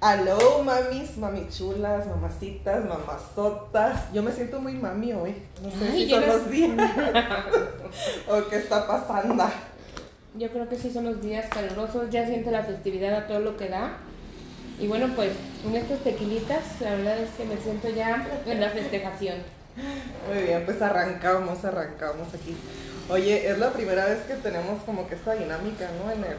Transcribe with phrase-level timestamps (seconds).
[0.00, 4.10] Aló, mamis, mamichulas, mamacitas, mamazotas.
[4.14, 5.34] Yo me siento muy mami hoy.
[5.62, 6.70] No sé Ay, si son no- los días
[8.28, 9.44] o qué está pasando.
[10.38, 13.56] Yo creo que sí son los días calurosos, ya siente la festividad a todo lo
[13.58, 13.98] que da.
[14.78, 15.32] Y bueno, pues
[15.62, 19.36] con estos tequilitas, la verdad es que me siento ya en la festejación.
[20.32, 22.56] Muy bien, pues arrancamos, arrancamos aquí.
[23.10, 26.10] Oye, es la primera vez que tenemos como que esta dinámica, ¿no?
[26.10, 26.36] En el.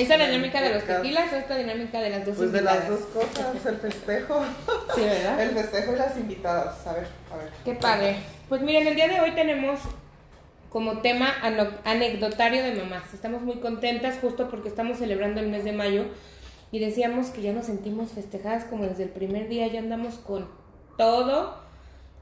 [0.00, 2.62] ¿Esta en el dinámica de los tequilas o esta dinámica de las dos Pues de
[2.62, 4.42] las dos cosas, el festejo.
[4.94, 5.40] Sí, ¿verdad?
[5.40, 6.86] El festejo y las invitadas.
[6.86, 7.48] A ver, a ver.
[7.64, 8.16] Qué padre.
[8.48, 9.80] Pues miren, el día de hoy tenemos
[10.70, 11.32] como tema
[11.84, 13.12] anecdotario de mamás.
[13.12, 16.06] Estamos muy contentas justo porque estamos celebrando el mes de mayo
[16.72, 20.48] y decíamos que ya nos sentimos festejadas como desde el primer día, ya andamos con
[20.96, 21.58] todo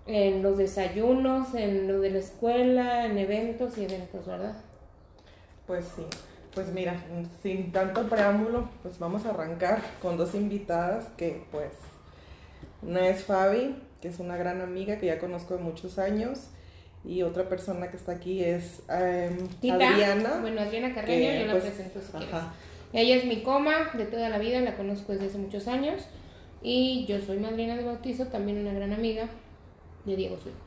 [0.06, 4.56] en los desayunos, en lo de la escuela, en eventos y eventos, ¿verdad?
[5.66, 6.06] Pues sí,
[6.58, 6.96] pues mira,
[7.40, 11.70] sin tanto preámbulo, pues vamos a arrancar con dos invitadas que pues
[12.82, 16.48] una es Fabi, que es una gran amiga que ya conozco de muchos años,
[17.04, 20.38] y otra persona que está aquí es em, Tita, Adriana.
[20.40, 22.34] Bueno, Adriana Carreño, que, yo la pues, presento si quieres.
[22.34, 22.52] ajá.
[22.92, 26.08] Ella es mi coma de toda la vida, la conozco desde hace muchos años.
[26.60, 29.28] Y yo soy madrina de bautizo, también una gran amiga
[30.06, 30.58] de Diego Suárez.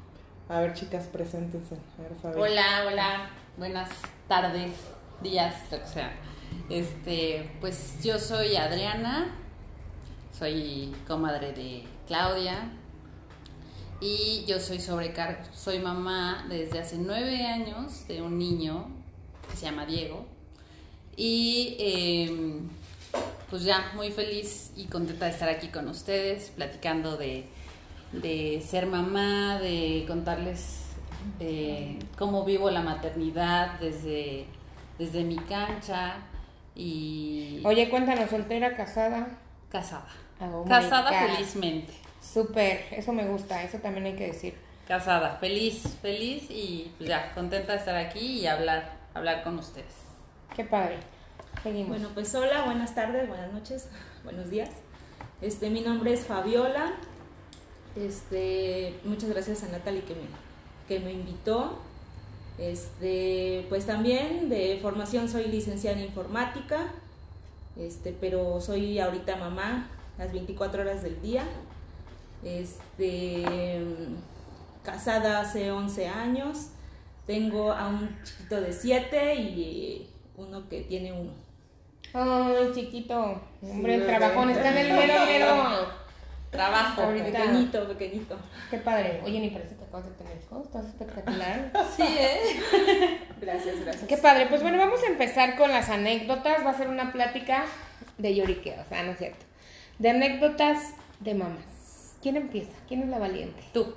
[0.48, 1.76] A ver chicas, preséntense.
[2.00, 2.40] A ver, Fabi.
[2.40, 3.90] Hola, hola, buenas
[4.30, 4.72] tardes,
[5.22, 6.12] días, lo que sea.
[6.70, 9.36] Este, pues yo soy Adriana,
[10.38, 12.72] soy comadre de Claudia
[14.00, 18.88] y yo soy sobrecargo, soy mamá desde hace nueve años de un niño
[19.50, 20.26] que se llama Diego
[21.16, 22.70] y em,
[23.50, 27.46] pues ya muy feliz y contenta de estar aquí con ustedes platicando de,
[28.14, 30.86] de ser mamá, de contarles
[31.40, 34.48] eh, cómo vivo la maternidad desde,
[35.02, 36.14] desde mi cancha
[36.76, 39.28] y Oye, cuéntanos, soltera, casada.
[39.72, 40.06] casada.
[40.40, 41.92] Oh my casada felizmente.
[42.22, 44.56] Súper, eso me gusta, eso también hay que decir.
[44.88, 49.96] Casada, feliz, feliz y pues ya, contenta de estar aquí y hablar, hablar con ustedes.
[50.56, 50.98] Qué padre.
[51.64, 51.90] Seguimos.
[51.90, 53.90] Bueno, pues hola, buenas tardes, buenas noches,
[54.24, 54.70] buenos días.
[55.42, 56.94] Este, mi nombre es Fabiola.
[57.96, 60.28] Este, muchas gracias a Natalie que me,
[60.88, 61.80] que me invitó.
[62.58, 66.92] Este, pues también de formación soy licenciada en informática.
[67.78, 71.44] Este, pero soy ahorita mamá las 24 horas del día.
[72.44, 73.44] Este,
[74.84, 76.70] casada hace 11 años.
[77.26, 81.32] Tengo a un chiquito de 7 y uno que tiene uno.
[82.14, 83.42] Ay, chiquito.
[83.62, 86.01] Hombre, Sí, el trabajón está en el mero mero.
[86.52, 87.02] Trabajo.
[87.04, 87.26] Ahorita.
[87.26, 88.38] Pequeñito, pequeñito.
[88.70, 89.22] Qué padre.
[89.24, 90.66] Oye, ni parece que acabas de tener hijos.
[90.66, 91.72] Estás espectacular.
[91.96, 93.20] Sí, ¿eh?
[93.40, 94.06] Gracias, gracias.
[94.08, 94.48] Qué padre.
[94.48, 96.66] Pues bueno, vamos a empezar con las anécdotas.
[96.66, 97.66] Va a ser una plática
[98.18, 98.86] de lloriqueos.
[98.92, 99.46] Ah, no es cierto.
[100.00, 102.16] De anécdotas de mamás.
[102.22, 102.72] ¿Quién empieza?
[102.88, 103.62] ¿Quién es la valiente?
[103.74, 103.96] Tú.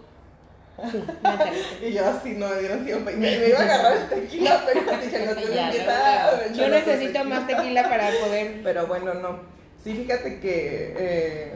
[0.91, 1.03] Sí.
[1.87, 3.11] Y yo así no me dieron tiempo.
[3.11, 5.85] Y me, me iba a agarrar el tequila, pero dije, no tengo Ya, que no,
[5.85, 7.25] estar- Yo necesito tequila.
[7.25, 8.61] más tequila para poder.
[8.63, 9.41] Pero bueno, no.
[9.83, 11.53] Sí, fíjate que eh,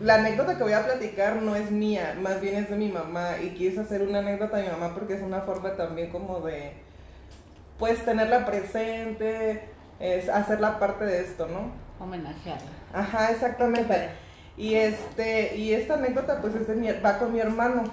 [0.00, 3.38] la anécdota que voy a platicar no es mía, más bien es de mi mamá.
[3.42, 6.72] Y quise hacer una anécdota de mi mamá porque es una forma también como de,
[7.78, 9.68] pues, tenerla presente,
[10.00, 11.72] es hacerla parte de esto, ¿no?
[11.98, 12.70] Homenajearla.
[12.92, 14.10] Ajá, exactamente.
[14.56, 17.84] Y este, y esta anécdota pues es de mi, va con mi hermano.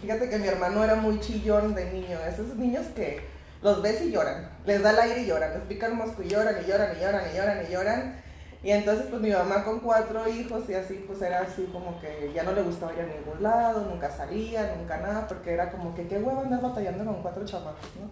[0.00, 3.20] Fíjate que mi hermano era muy chillón de niño, esos niños que
[3.62, 6.28] los ves y lloran, les da el aire y lloran, les pica el mosco y
[6.28, 8.25] lloran y lloran y lloran y lloran y lloran.
[8.62, 12.32] Y entonces pues mi mamá con cuatro hijos y así pues era así como que
[12.34, 15.94] ya no le gustaba ir a ningún lado, nunca salía, nunca nada, porque era como
[15.94, 18.10] que qué huevo andar batallando con cuatro chamacos, ¿no?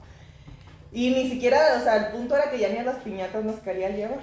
[0.93, 3.57] Y ni siquiera, o sea, el punto era que ya ni a las piñatas nos
[3.57, 4.21] quería llevar.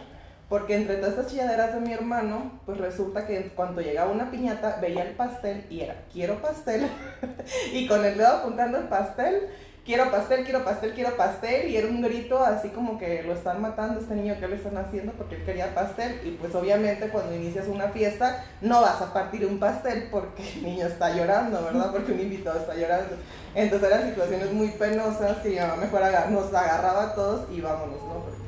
[0.48, 4.80] Porque entre todas estas chilladeras de mi hermano, pues resulta que cuando llegaba una piñata,
[4.82, 6.90] veía el pastel y era, quiero pastel.
[7.74, 9.50] y con el dedo apuntando el pastel,
[9.86, 11.70] quiero pastel, quiero pastel, quiero pastel.
[11.70, 14.78] Y era un grito así como que lo están matando este niño, ¿qué le están
[14.78, 15.12] haciendo?
[15.14, 16.22] Porque él quería pastel.
[16.24, 20.64] Y pues obviamente cuando inicias una fiesta, no vas a partir un pastel porque el
[20.64, 21.92] niño está llorando, ¿verdad?
[21.92, 23.16] Porque un invitado está llorando.
[23.56, 28.02] Entonces eran situaciones muy penosas que mi mamá mejor nos agarraba a todos y vámonos,
[28.04, 28.24] ¿no?
[28.24, 28.42] Porque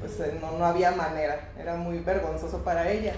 [0.00, 3.14] pues eh, no, no había manera, era muy vergonzoso para ella.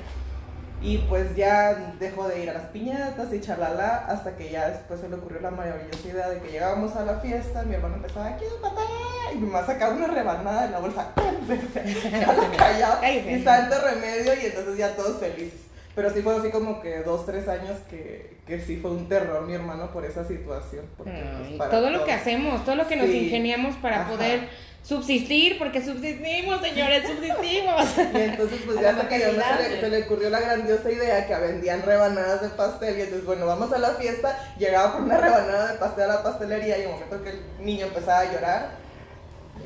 [0.81, 5.01] Y pues ya dejó de ir a las piñatas y charlalá hasta que ya después
[5.01, 8.37] se le ocurrió la maravillosa idea de que llegábamos a la fiesta, mi hermano empezaba,
[8.37, 8.87] quiero patada,
[9.35, 11.13] y mi mamá sacaba una rebanada de la bolsa,
[12.57, 13.33] Cállese.
[13.33, 15.61] y santo remedio, y entonces ya todos felices.
[15.95, 19.45] Pero sí fue así como que dos, tres años que, que sí fue un terror
[19.47, 20.85] mi hermano por esa situación.
[20.97, 24.11] porque, pues, para todo lo que hacemos, todo lo que nos ingeniamos para Ajá.
[24.11, 24.49] poder
[24.83, 27.85] subsistir, porque subsistimos, señores, subsistimos.
[28.15, 30.91] Y entonces, pues ya hasta que a Diana se le, se le ocurrió la grandiosa
[30.91, 32.99] idea que vendían rebanadas de pastel.
[32.99, 34.55] Y entonces, bueno, vamos a la fiesta.
[34.59, 36.79] Llegaba con una rebanada de pastel a la pastelería.
[36.79, 38.71] Y en el momento que el niño empezaba a llorar,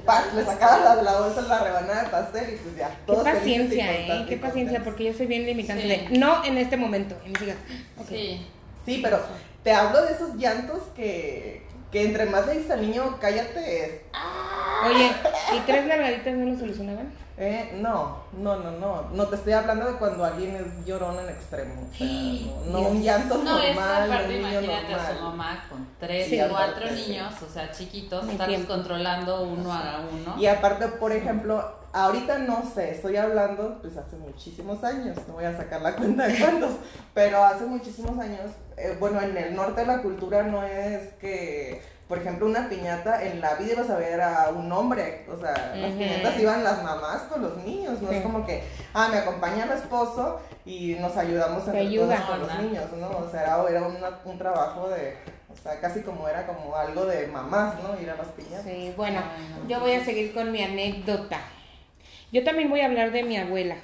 [0.05, 0.25] ¡paz!
[0.35, 2.55] le sacaba la, de la bolsa la rebanada de pastel.
[2.55, 4.27] Y pues ya, Qué paciencia, ¿eh?
[4.29, 5.89] Qué paciencia, porque yo soy bien limitante Sí.
[5.89, 7.17] de no en este momento.
[7.25, 7.57] Y me digas.
[8.09, 8.47] Sí.
[8.85, 9.21] Sí, pero
[9.63, 14.01] te hablo de esos llantos que, que entre más le dices al niño, cállate, es
[14.87, 15.13] Oye,
[15.57, 17.13] ¿y tres nalgaditas no lo solucionaban?
[17.39, 19.03] Eh, no, no, no, no.
[19.13, 21.75] No te estoy hablando de cuando alguien es llorón en extremo.
[21.91, 25.23] O sea, no, no un llanto No, normal, aparte un niño imagínate a su normal.
[25.37, 27.11] mamá con tres, Sí, cuatro aparte, sí.
[27.13, 30.35] niños, o sea, chiquitos, estarlos controlando uno a uno.
[30.39, 35.45] Y aparte, por ejemplo, ahorita no sé, estoy hablando pues hace muchísimos años, no voy
[35.45, 36.73] a sacar la cuenta de cuántos,
[37.15, 42.19] pero hace muchísimos años, eh, bueno, en el norte la cultura no es que, por
[42.19, 45.93] ejemplo, una piñata, en la vida ibas a ver a un hombre, o sea, las
[45.93, 48.17] piñatas iban las mamás con los niños, no Sí.
[48.17, 48.63] es como que,
[48.95, 52.17] ah, me acompaña el esposo y nos ayudamos entre ayuda.
[52.17, 53.09] todos con los No, niños, ¿no?
[53.09, 55.17] O sea, era, era una- un trabajo de,
[55.53, 57.99] o sea, casi como era como algo de mamás, ¿no?
[58.01, 58.65] Ir a las piñatas.
[58.65, 59.21] Sí, bueno,
[59.69, 61.39] yo voy a seguir con mi anécdota.
[62.33, 63.77] Yo también voy a hablar de mi abuela.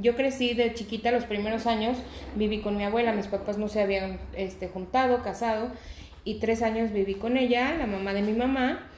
[0.00, 1.98] Yo crecí de chiquita los primeros años,
[2.36, 5.70] viví con mi abuela, mis papás no se habían este, juntado, casado,
[6.24, 8.88] y tres años viví con ella, la mamá de mi mamá,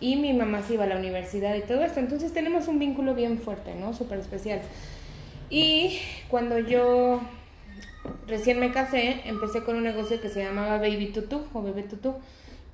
[0.00, 2.00] y mi mamá se iba a la universidad y todo esto.
[2.00, 3.94] Entonces tenemos un vínculo bien fuerte, ¿no?
[3.94, 4.60] Súper especial.
[5.48, 5.98] Y
[6.28, 7.20] cuando yo
[8.26, 12.14] recién me casé, empecé con un negocio que se llamaba Baby Tutu o Bebé Tutu.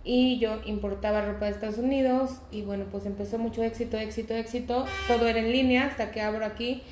[0.05, 4.87] Y yo importaba ropa de Estados Unidos y bueno, pues empezó mucho éxito, éxito, éxito.
[5.07, 6.83] Todo era en línea hasta que abro aquí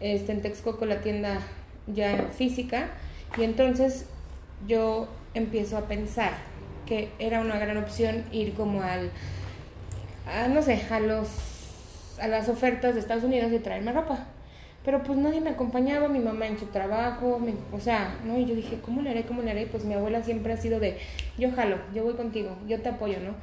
[0.00, 1.38] este, en Texcoco la tienda
[1.86, 2.88] ya física.
[3.38, 4.06] Y entonces
[4.66, 6.32] yo empiezo a pensar
[6.86, 9.10] que era una gran opción ir como al,
[10.26, 11.28] a, no sé, a los
[12.20, 14.26] a las ofertas de Estados Unidos y traerme ropa.
[14.84, 18.38] Pero pues nadie me acompañaba, mi mamá en su trabajo, mi- o sea, ¿no?
[18.38, 19.24] Y yo dije, ¿cómo le haré?
[19.26, 19.66] ¿Cómo le haré?
[19.66, 20.96] Pues mi abuela siempre ha sido de,
[21.36, 23.34] yo jalo, yo voy contigo, yo te apoyo, ¿no?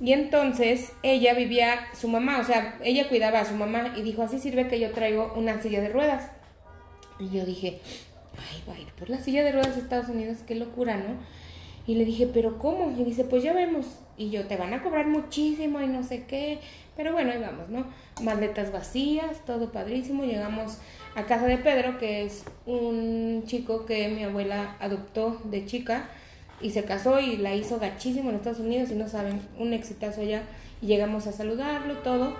[0.00, 4.22] Y entonces ella vivía, su mamá, o sea, ella cuidaba a su mamá y dijo,
[4.22, 6.30] así sirve que yo traigo una silla de ruedas.
[7.18, 7.80] Y yo dije,
[8.36, 11.16] ay, va a ir por la silla de ruedas a Estados Unidos, qué locura, ¿no?
[11.86, 12.94] Y le dije, ¿pero cómo?
[12.96, 13.86] Y dice, pues ya vemos.
[14.16, 16.60] Y yo, te van a cobrar muchísimo y no sé qué.
[16.96, 17.86] Pero bueno, ahí vamos, ¿no?
[18.22, 20.24] Maletas vacías, todo padrísimo.
[20.24, 20.78] Llegamos
[21.16, 26.08] a casa de Pedro, que es un chico que mi abuela adoptó de chica
[26.60, 30.20] y se casó y la hizo gachísimo en Estados Unidos y no saben, un exitazo
[30.20, 30.42] allá.
[30.80, 32.34] Y llegamos a saludarlo, todo.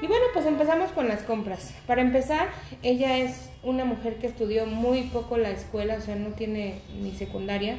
[0.00, 1.74] Y bueno, pues empezamos con las compras.
[1.86, 2.48] Para empezar,
[2.82, 7.12] ella es una mujer que estudió muy poco la escuela, o sea, no tiene ni
[7.12, 7.76] secundaria.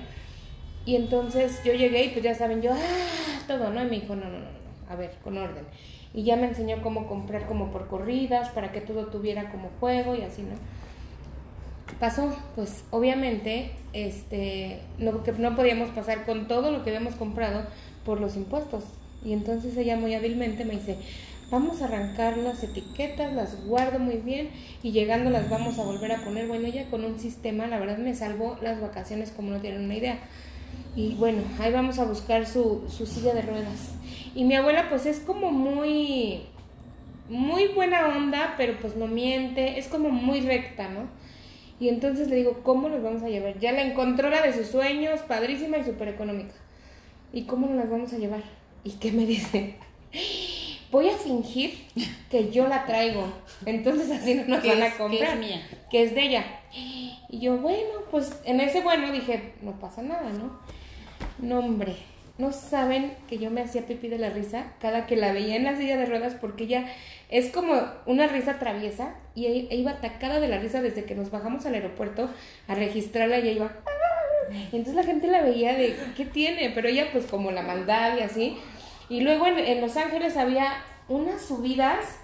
[0.86, 3.82] Y entonces yo llegué y pues ya saben, yo, ah, todo, ¿no?
[3.82, 5.64] Y me dijo, no, no, no, no, a ver, con orden.
[6.14, 10.16] Y ya me enseñó cómo comprar como por corridas, para que todo tuviera como juego
[10.16, 10.56] y así, ¿no?
[12.00, 17.64] Pasó, pues obviamente, este, no, que no podíamos pasar con todo lo que habíamos comprado
[18.06, 18.86] por los impuestos.
[19.24, 20.98] Y entonces ella muy hábilmente me dice,
[21.52, 24.50] vamos a arrancar las etiquetas, las guardo muy bien
[24.82, 26.48] y llegando las vamos a volver a poner.
[26.48, 29.96] Bueno, ella con un sistema, la verdad me salvó las vacaciones como no tienen una
[29.96, 30.20] idea.
[30.96, 33.94] Y bueno, ahí vamos a buscar su, su silla de ruedas.
[34.36, 36.44] Y mi abuela pues es como muy,
[37.30, 41.19] muy buena onda, pero pues no miente, es como muy recta, ¿no?
[41.80, 43.58] Y entonces le digo, ¿cómo los vamos a llevar?
[43.60, 46.54] Ya la encontró la de sus sueños, padrísima y súper económica.
[47.32, 48.42] ¿Y cómo nos las vamos a llevar?
[48.84, 49.76] ¿Y qué me dice?
[50.92, 51.86] Voy a fingir
[52.32, 53.32] que yo la traigo.
[53.66, 55.34] Entonces así no nos Que van a que comprar.
[55.36, 55.68] es mía.
[55.92, 56.46] Que es de ella.
[56.74, 60.60] Y yo, bueno, pues en ese bueno dije, no pasa nada, ¿no?
[61.38, 61.96] No, hombre,
[62.40, 65.66] no saben que yo me hacía pipí de la risa cada que la veía en
[65.66, 66.86] la silla de ruedas porque ella
[67.30, 67.74] es como
[68.06, 71.66] una risa traviesa y e- e iba atacada de la risa desde que nos bajamos
[71.66, 72.30] al aeropuerto
[72.68, 73.72] a registrarla y ella iba...
[74.72, 76.72] Y entonces la gente la veía de, ¿qué tiene?
[76.74, 78.58] Pero ella pues como la maldad y así.
[79.10, 80.74] Y luego en, en Los Ángeles había
[81.08, 82.20] unas subidas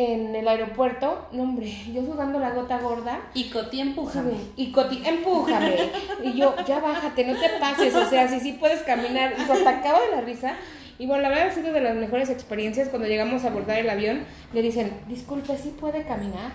[0.00, 3.20] en el aeropuerto, no hombre, yo sudando la gota gorda.
[3.34, 4.32] Y Coti, empújame.
[4.56, 5.76] Y Coti, empújame.
[6.22, 7.94] Y yo, ya bájate, no te pases.
[7.94, 9.34] O sea, si sí puedes caminar.
[9.38, 10.54] Y se atacaba de la risa.
[10.98, 12.88] Y bueno, la verdad ha sido de las mejores experiencias.
[12.88, 16.52] Cuando llegamos a abordar el avión, le dicen, disculpe, ¿sí puede caminar?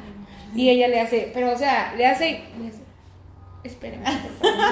[0.56, 2.86] Y ella le hace, pero o sea, le hace, le hace
[3.64, 4.66] espérame, por favor.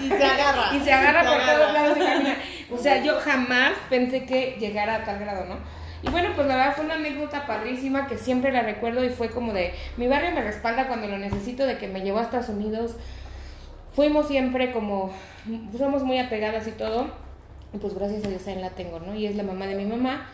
[0.02, 0.76] Y se agarra.
[0.76, 2.36] Y se agarra por todos lados y camina.
[2.72, 5.79] O sea, yo jamás pensé que llegara a tal grado, ¿no?
[6.02, 9.30] Y bueno, pues la verdad fue una anécdota padrísima que siempre la recuerdo y fue
[9.30, 12.48] como de, mi barrio me respalda cuando lo necesito, de que me llevó a Estados
[12.48, 12.96] Unidos.
[13.94, 15.10] Fuimos siempre como,
[15.76, 17.08] somos muy apegadas y todo.
[17.72, 19.14] Y pues gracias a Dios ahí la tengo, ¿no?
[19.14, 20.26] Y es la mamá de mi mamá.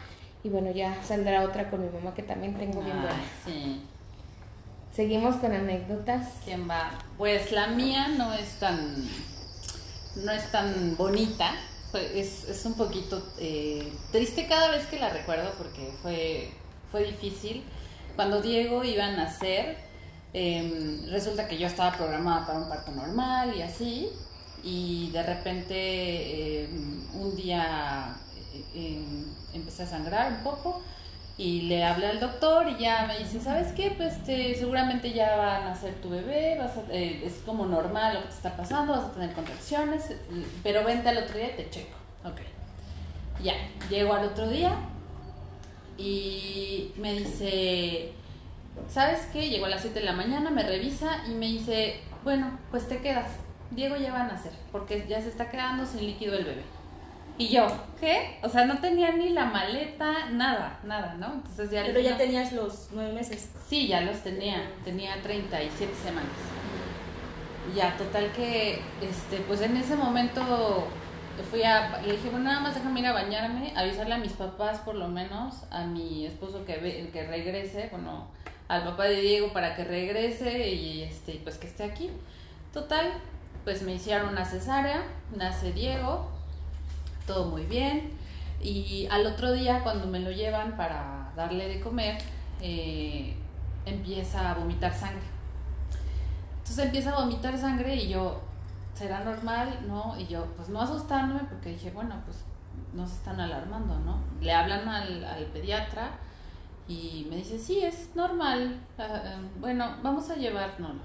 [0.44, 3.20] Y bueno, ya saldrá otra con mi mamá que también tengo bien buena.
[3.44, 3.82] sí.
[4.96, 6.26] Seguimos con anécdotas.
[6.42, 6.90] ¿Quién va?
[7.18, 9.06] Pues la mía no es tan,
[10.24, 11.52] no es tan bonita.
[11.96, 16.50] Es, es un poquito eh, triste cada vez que la recuerdo porque fue,
[16.90, 17.64] fue difícil.
[18.14, 19.76] Cuando Diego iba a nacer,
[20.32, 24.08] em, resulta que yo estaba programada para un parto normal y así.
[24.62, 28.16] Y de repente em, un día
[28.74, 29.24] eh, em,
[29.54, 30.82] empecé a sangrar un poco
[31.38, 33.90] y le hablé al doctor y ya me dice, ¿sabes qué?
[33.96, 38.14] Pues este, seguramente ya va a nacer tu bebé, vas a- eh, es como normal
[38.14, 40.16] lo que te está pasando, vas a tener contracciones, eh,
[40.62, 41.96] pero vente al otro día y te checo.
[42.24, 42.40] Ok.
[43.42, 43.52] Ya,
[43.90, 44.72] llego al otro día
[45.98, 48.12] y me dice,
[48.88, 49.48] ¿sabes qué?
[49.48, 52.98] Llegó a las 7 de la mañana, me revisa y me dice, bueno, pues te
[52.98, 53.28] quedas.
[53.70, 56.62] Diego ya va a nacer, porque ya se está quedando sin líquido el bebé.
[57.38, 57.66] Y yo,
[58.00, 58.38] ¿qué?
[58.42, 61.34] O sea, no tenía ni la maleta, nada, nada, ¿no?
[61.34, 63.50] Entonces ya Pero ya tenías los nueve meses.
[63.68, 66.30] Sí, ya los tenía, tenía 37 semanas.
[67.74, 70.86] Ya, total que, este, pues en ese momento
[71.50, 74.78] fui a, le dije, bueno, nada más déjame ir a bañarme, avisarle a mis papás
[74.78, 78.28] por lo menos, a mi esposo que, ve- que regrese, bueno,
[78.68, 82.08] al papá de Diego para que regrese y este, pues que esté aquí.
[82.72, 83.12] Total,
[83.64, 85.02] pues me hicieron una cesárea,
[85.36, 86.30] nace Diego,
[87.26, 88.12] todo muy bien.
[88.60, 92.18] Y al otro día, cuando me lo llevan para darle de comer,
[92.60, 93.36] eh,
[93.84, 95.26] empieza a vomitar sangre.
[96.58, 98.40] Entonces empieza a vomitar sangre y yo,
[98.94, 99.84] ¿será normal?
[99.86, 100.18] ¿No?
[100.18, 102.44] Y yo, pues no asustándome porque dije, bueno, pues
[102.92, 104.18] no se están alarmando, ¿no?
[104.40, 106.10] Le hablan al, pediatra
[106.88, 108.80] y me dice, sí, es normal.
[108.98, 111.02] ah, eh, bueno, vamos a llevárnoslo.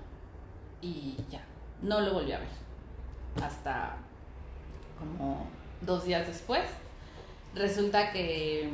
[0.82, 1.42] Y ya,
[1.82, 2.48] no lo volví a ver.
[3.44, 3.98] Hasta
[4.98, 5.46] como
[5.82, 6.64] dos días después.
[7.56, 8.70] Resulta que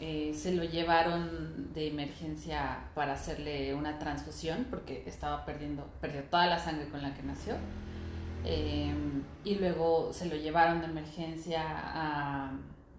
[0.00, 6.46] eh, se lo llevaron de emergencia para hacerle una transfusión porque estaba perdiendo, perdió toda
[6.46, 7.54] la sangre con la que nació.
[8.44, 8.94] Eh,
[9.44, 12.50] y luego se lo llevaron de emergencia a,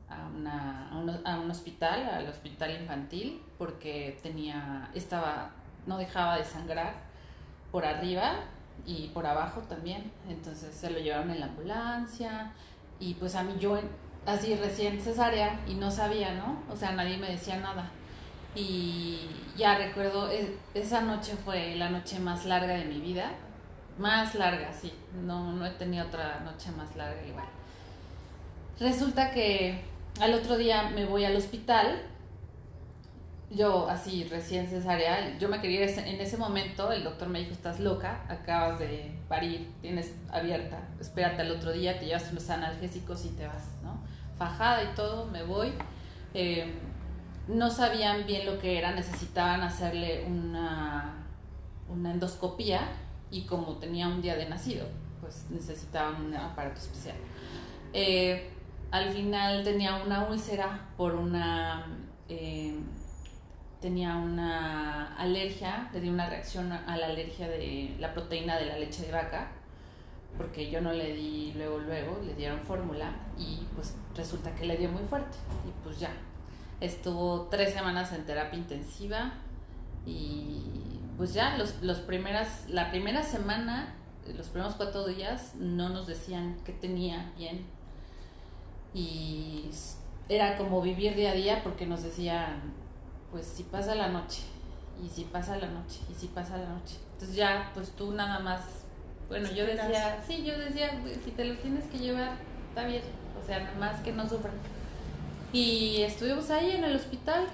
[0.10, 5.50] a, una- a un, a un hospital, al hospital infantil, porque tenía, estaba,
[5.88, 6.94] no dejaba de sangrar
[7.72, 8.34] por arriba
[8.86, 10.12] y por abajo también.
[10.30, 12.52] Entonces se lo llevaron en la ambulancia
[13.02, 13.78] y pues a mí yo
[14.26, 16.60] así recién cesárea y no sabía, ¿no?
[16.72, 17.90] O sea, nadie me decía nada.
[18.56, 19.28] Y
[19.58, 20.30] ya recuerdo,
[20.74, 23.32] esa noche fue la noche más larga de mi vida.
[23.98, 24.94] Más larga, sí.
[25.26, 27.48] No, no he tenido otra noche más larga igual.
[28.80, 29.82] Resulta que
[30.20, 32.02] al otro día me voy al hospital.
[33.54, 37.82] Yo así recién cesárea, yo me quería en ese momento, el doctor me dijo, estás
[37.82, 43.30] loca, acabas de parir, tienes abierta, espérate al otro día, te llevas unos analgésicos y
[43.30, 44.00] te vas, ¿no?
[44.38, 45.74] Fajada y todo, me voy.
[46.34, 46.74] Eh,
[47.50, 51.26] no sabían bien lo que era, necesitaban hacerle una,
[51.90, 52.88] una endoscopía
[53.32, 54.88] y como tenía un día de nacido,
[55.20, 57.18] pues necesitaban un aparato especial.
[57.92, 58.50] Eh,
[58.92, 61.86] al final tenía una úlcera por una...
[62.30, 62.80] eh,
[63.82, 68.78] tenía una alergia, le di una reacción a la alergia de la proteína de la
[68.78, 69.52] leche de vaca,
[70.38, 74.78] porque yo no le di luego, luego, le dieron fórmula y pues resulta que le
[74.78, 76.12] dio muy fuerte y pues ya.
[76.80, 79.34] Estuvo tres semanas en terapia intensiva
[80.06, 80.62] y
[81.18, 83.94] pues ya los, los primeras, la primera semana,
[84.36, 87.66] los primeros cuatro días no nos decían qué tenía bien
[88.94, 89.70] y
[90.30, 92.81] era como vivir día a día porque nos decían
[93.32, 94.42] pues si pasa la noche
[95.04, 96.98] y si pasa la noche y si pasa la noche.
[97.14, 98.62] Entonces ya pues tú nada más
[99.30, 102.34] bueno yo decía sí yo decía "Güey, si te lo tienes que llevar
[102.70, 103.02] está bien
[103.42, 104.54] o sea nada más que no sufran
[105.54, 107.48] y estuvimos ahí en el hospital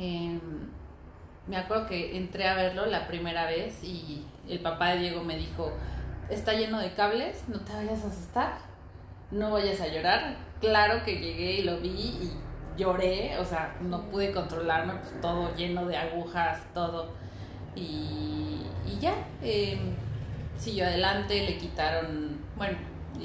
[0.00, 0.40] Em,
[1.46, 5.36] me acuerdo que entré a verlo la primera vez y el papá de Diego me
[5.36, 5.70] dijo,
[6.30, 8.58] está lleno de cables, no te vayas a asustar,
[9.30, 10.36] no vayas a llorar.
[10.60, 12.32] Claro que llegué y lo vi y
[12.80, 17.10] lloré, o sea, no pude controlarme, pues todo lleno de agujas, todo.
[17.76, 19.94] Y, y ya, em,
[20.56, 22.78] siguió adelante, le quitaron, bueno,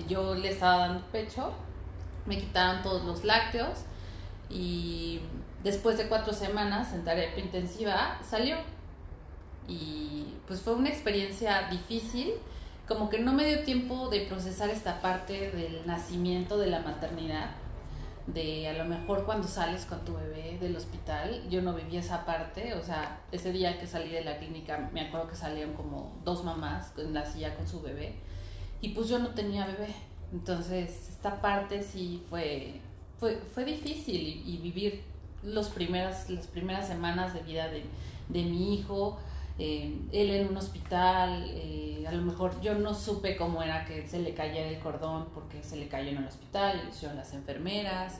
[0.08, 1.54] yo le estaba dando pecho,
[2.26, 3.86] me quitaron todos los lácteos
[4.50, 5.22] y
[5.64, 8.58] después de cuatro semanas en terapia intensiva salió.
[9.68, 12.34] Y pues fue una experiencia difícil,
[12.88, 17.50] como que no me dio tiempo de procesar esta parte del nacimiento, de la maternidad,
[18.28, 22.26] de a lo mejor cuando sales con tu bebé del hospital, yo no viví esa
[22.26, 26.20] parte, o sea, ese día que salí de la clínica me acuerdo que salieron como
[26.24, 28.16] dos mamás en la silla con su bebé
[28.82, 29.94] y pues yo no tenía bebé,
[30.34, 32.82] entonces esta parte sí fue
[33.20, 35.04] fue, fue difícil y, vivir
[35.44, 37.84] los primeras, las primeras semanas de vida de,
[38.30, 39.20] de mi hijo,
[39.58, 44.06] eh, él en un hospital, eh, a lo mejor yo no supe cómo era que
[44.08, 47.34] se le cayera el cordón porque se le cayó en el hospital, lo hicieron las
[47.34, 48.20] enfermeras,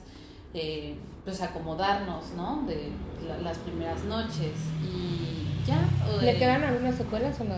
[0.54, 2.62] eh, pues acomodarnos, ¿no?
[2.66, 2.90] De
[3.28, 4.52] la- las primeras noches
[4.82, 5.78] y ya.
[6.22, 7.56] ¿Le quedan algunas secuelas o no?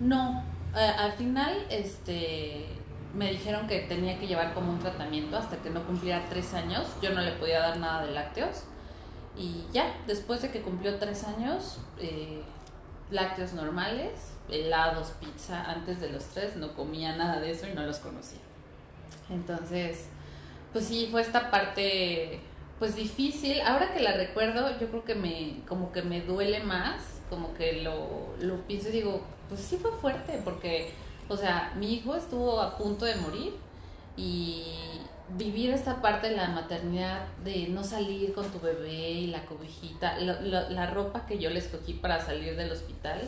[0.00, 0.42] no,
[0.74, 2.66] al final este,
[3.14, 6.84] me dijeron que tenía que llevar como un tratamiento hasta que no cumpliera tres años.
[7.00, 8.64] Yo no le podía dar nada de lácteos.
[9.36, 12.42] Y ya, después de que cumplió tres años, eh,
[13.14, 15.64] lácteos normales, helados, pizza.
[15.70, 18.40] Antes de los tres no comía nada de eso y no los conocía.
[19.30, 20.08] Entonces,
[20.72, 22.40] pues sí, fue esta parte
[22.78, 23.60] pues difícil.
[23.62, 27.82] Ahora que la recuerdo, yo creo que me como que me duele más, como que
[27.82, 30.92] lo, lo pienso y digo, pues sí fue fuerte porque
[31.28, 33.54] o sea, mi hijo estuvo a punto de morir
[34.16, 34.93] y
[35.38, 40.18] vivir esta parte de la maternidad, de no salir con tu bebé y la cobijita,
[40.20, 43.20] lo- lo- la ropa que yo le escogí para salir del hospital,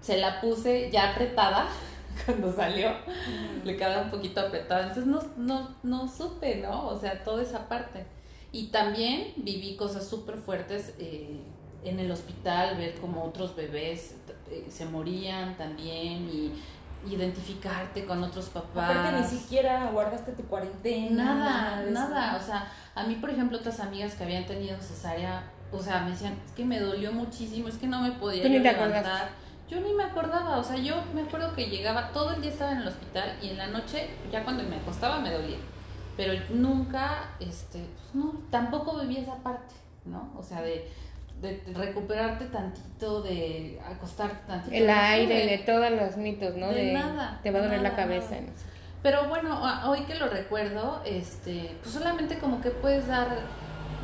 [0.00, 1.68] se la puse ya apretada
[2.26, 2.92] cuando salió,
[3.64, 6.88] le quedaba un poquito apretada, entonces no, no, no supe, ¿no?
[6.88, 8.04] O sea, toda esa parte.
[8.50, 11.36] Y también viví cosas súper fuertes eh,
[11.84, 14.14] en el hospital, ver como otros bebés
[14.50, 16.52] eh, se morían también y
[17.06, 18.90] identificarte con otros papás.
[18.90, 21.34] Aparte ni siquiera guardaste tu cuarentena.
[21.34, 22.36] Nada, nada.
[22.36, 26.10] O sea, a mí, por ejemplo, otras amigas que habían tenido cesárea, o sea, me
[26.10, 29.30] decían, es que me dolió muchísimo, es que no me podía ni levantar.
[29.68, 32.72] Yo ni me acordaba, o sea, yo me acuerdo que llegaba, todo el día estaba
[32.72, 35.56] en el hospital y en la noche, ya cuando me acostaba, me dolía.
[36.14, 40.30] Pero nunca, este, pues no, tampoco viví esa parte, ¿no?
[40.36, 40.90] O sea, de,
[41.42, 44.74] de recuperarte tantito, de acostarte tantito.
[44.74, 46.68] El aire, de todos los mitos, ¿no?
[46.68, 48.36] De nada, Te va a doler la cabeza.
[48.40, 48.52] no.
[49.02, 53.26] Pero bueno, hoy que lo recuerdo, este, pues solamente como que puedes dar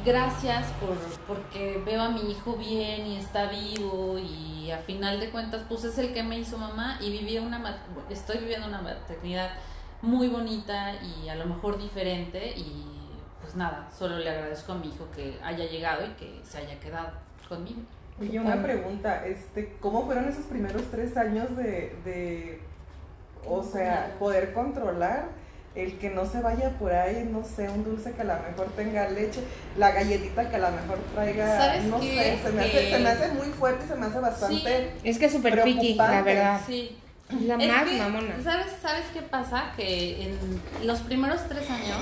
[0.05, 5.31] gracias por porque veo a mi hijo bien y está vivo y a final de
[5.31, 9.51] cuentas pues es el que me hizo mamá y viví una estoy viviendo una maternidad
[10.01, 12.85] muy bonita y a lo mejor diferente y
[13.41, 16.79] pues nada, solo le agradezco a mi hijo que haya llegado y que se haya
[16.79, 17.81] quedado conmigo.
[18.21, 22.61] Oye, una pregunta, este, ¿cómo fueron esos primeros tres años de, de,
[23.47, 25.27] o sea, poder controlar
[25.77, 28.67] el que no se vaya por ahí, no sé, un dulce que a lo mejor
[28.75, 29.41] tenga leche,
[29.77, 32.37] la galletita que a lo mejor traiga, ¿Sabes no qué?
[32.41, 34.93] sé, se me, hace, Que- se me hace muy fuerte y se me hace bastante,
[35.05, 36.35] Es que es súper piqui, la Preocupante.
[36.35, 36.61] verdad.
[36.67, 36.99] Sí,
[37.47, 38.35] la Es más que, mamona.
[38.43, 39.73] ¿sabes, ¿Sabes qué pasa?
[39.77, 41.99] Que en los primeros tres años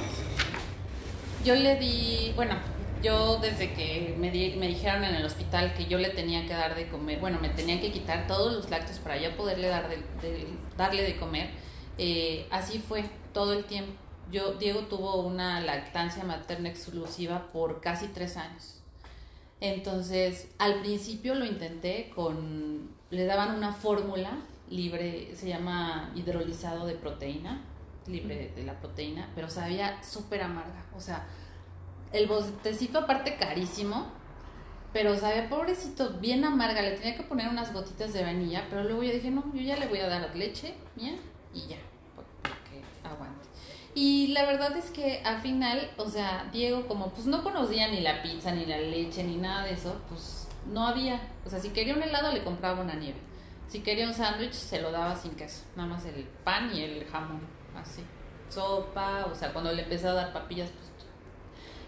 [1.44, 2.54] yo le di, bueno,
[3.02, 6.52] yo desde que me, di- me dijeron en el hospital que yo le tenía que
[6.54, 9.88] dar de comer, bueno, me tenían que quitar todos los lácteos para yo poderle dar
[9.88, 11.50] de, de- darle de comer,
[11.98, 13.92] eh, así fue todo el tiempo.
[14.32, 18.80] Yo, Diego tuvo una lactancia materna exclusiva por casi tres años.
[19.60, 24.30] Entonces, al principio lo intenté con, le daban una fórmula
[24.68, 27.62] libre, se llama hidrolizado de proteína,
[28.06, 30.84] libre de, de la proteína, pero sabía súper amarga.
[30.96, 31.24] O sea,
[32.16, 34.06] el botecito aparte carísimo,
[34.92, 39.02] pero sabía pobrecito, bien amarga, le tenía que poner unas gotitas de vainilla, pero luego
[39.02, 41.16] yo dije, no, yo ya le voy a dar leche mía
[41.52, 41.76] y ya,
[42.42, 43.46] para que aguante.
[43.94, 48.00] Y la verdad es que al final, o sea, Diego como pues no conocía ni
[48.00, 51.20] la pizza, ni la leche, ni nada de eso, pues no había.
[51.44, 53.18] O sea, si quería un helado le compraba una nieve.
[53.68, 57.04] Si quería un sándwich se lo daba sin queso, nada más el pan y el
[57.06, 57.40] jamón,
[57.74, 58.02] así.
[58.48, 60.85] Sopa, o sea, cuando le empecé a dar papillas, pues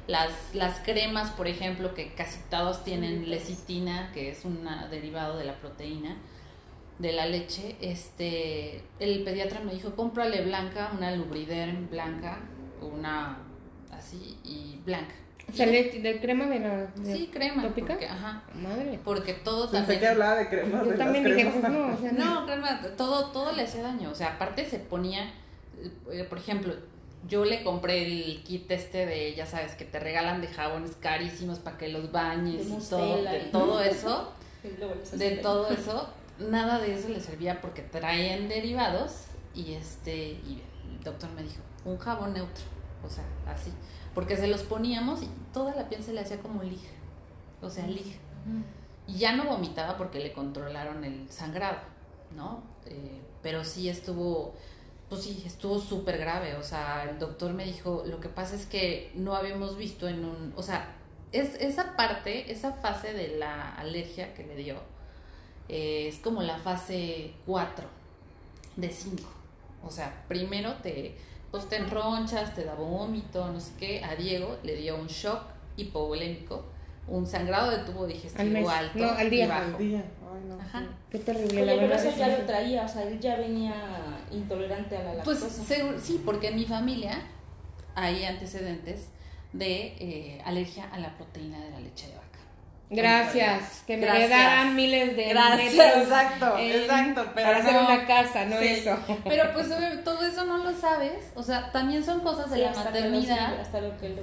[0.09, 5.45] las, las cremas, por ejemplo, que casi todos tienen lecitina, que es un derivado de
[5.45, 6.17] la proteína
[6.99, 12.41] de la leche, este, el pediatra me dijo, cómprale blanca, una lubriderm blanca,
[12.83, 13.39] una
[13.93, 15.15] así y blanca.
[15.49, 16.77] O sea, de, de crema de la.
[16.87, 17.89] de- sí, crema, ¿tópica?
[17.95, 18.99] porque, ajá, Madre.
[19.05, 21.71] porque todo pensé también que hablaba de cremas, Yo de también las dije, cremas.
[21.73, 22.41] no, o sea, no.
[22.41, 24.11] no, crema, todo, todo le hacía daño.
[24.11, 25.33] O sea, aparte se ponía,
[26.13, 26.75] eh, por ejemplo,
[27.27, 31.59] yo le compré el kit este de, ya sabes, que te regalan de jabones carísimos
[31.59, 34.33] para que los bañes De y todo, de y- todo eso,
[35.13, 41.03] de todo eso, nada de eso le servía porque traían derivados y este, y el
[41.03, 42.65] doctor me dijo, un jabón neutro,
[43.05, 43.73] o sea, así,
[44.15, 46.91] porque se los poníamos y toda la piel se le hacía como lija,
[47.61, 48.19] o sea, lija.
[49.07, 51.79] Y ya no vomitaba porque le controlaron el sangrado,
[52.37, 52.63] ¿no?
[52.87, 54.55] Eh, pero sí estuvo,
[55.09, 56.57] pues sí, estuvo súper grave.
[56.57, 60.25] O sea, el doctor me dijo, lo que pasa es que no habíamos visto en
[60.25, 60.95] un, o sea,
[61.33, 64.77] es, esa parte, esa fase de la alergia que le dio,
[65.69, 67.87] eh, es como la fase 4
[68.77, 69.23] de 5.
[69.85, 71.17] O sea, primero te,
[71.51, 74.05] pues te enronchas, te da vómito, no sé qué.
[74.05, 75.43] A Diego le dio un shock
[75.77, 76.65] hipovolémico,
[77.09, 79.45] un sangrado de tubo digestivo alto no, al día.
[79.45, 79.63] y bajo.
[79.63, 79.99] Al día.
[80.33, 80.61] Ay, no.
[80.61, 80.83] Ajá.
[81.11, 83.75] Qué terrible, Oye, la pero eso ya lo traía, o sea, él ya venía
[84.31, 85.65] intolerante a la Pues lactosa.
[85.65, 87.23] seguro- sí, porque en mi familia
[87.95, 89.09] hay antecedentes
[89.53, 92.25] de eh, alergia a la proteína de la leche de vaca.
[92.91, 94.31] Gracias, que me Gracias.
[94.31, 98.67] heredaran miles de Gracias, metros exacto, en- exacto, pero para hacer una casa, no Sí.
[98.67, 98.99] eso.
[99.25, 99.69] Pero pues
[100.05, 103.01] todo eso no lo sabes, o sea, también son cosas de Sí, la hasta que
[103.01, 103.61] lo maternidad.
[103.61, 104.23] hasta lo que lo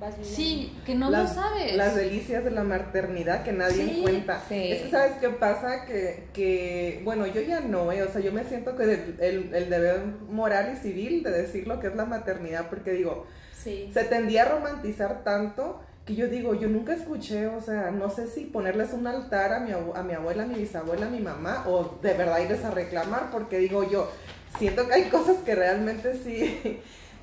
[0.00, 0.36] vas viviendo.
[0.36, 1.74] Sí, que no las, lo sabes.
[1.76, 4.42] Las delicias de la maternidad que nadie Sí, cuenta.
[4.48, 4.72] sí.
[4.72, 5.84] Es que, ¿sabes qué pasa?
[5.86, 8.02] Que, que bueno, yo ya no, ¿eh?
[8.02, 11.66] O sea, yo me siento que el, el, el deber moral y civil de decir
[11.66, 13.26] lo que es la maternidad, porque digo,
[13.62, 13.90] Sí.
[13.92, 18.28] se tendía a romantizar tanto que yo digo, yo nunca escuché, o sea, no sé
[18.28, 21.64] si ponerles un altar a mi, a mi abuela, a mi bisabuela, a mi mamá,
[21.66, 24.08] o de verdad irles a reclamar, porque digo yo,
[24.56, 26.78] siento que hay cosas que realmente sí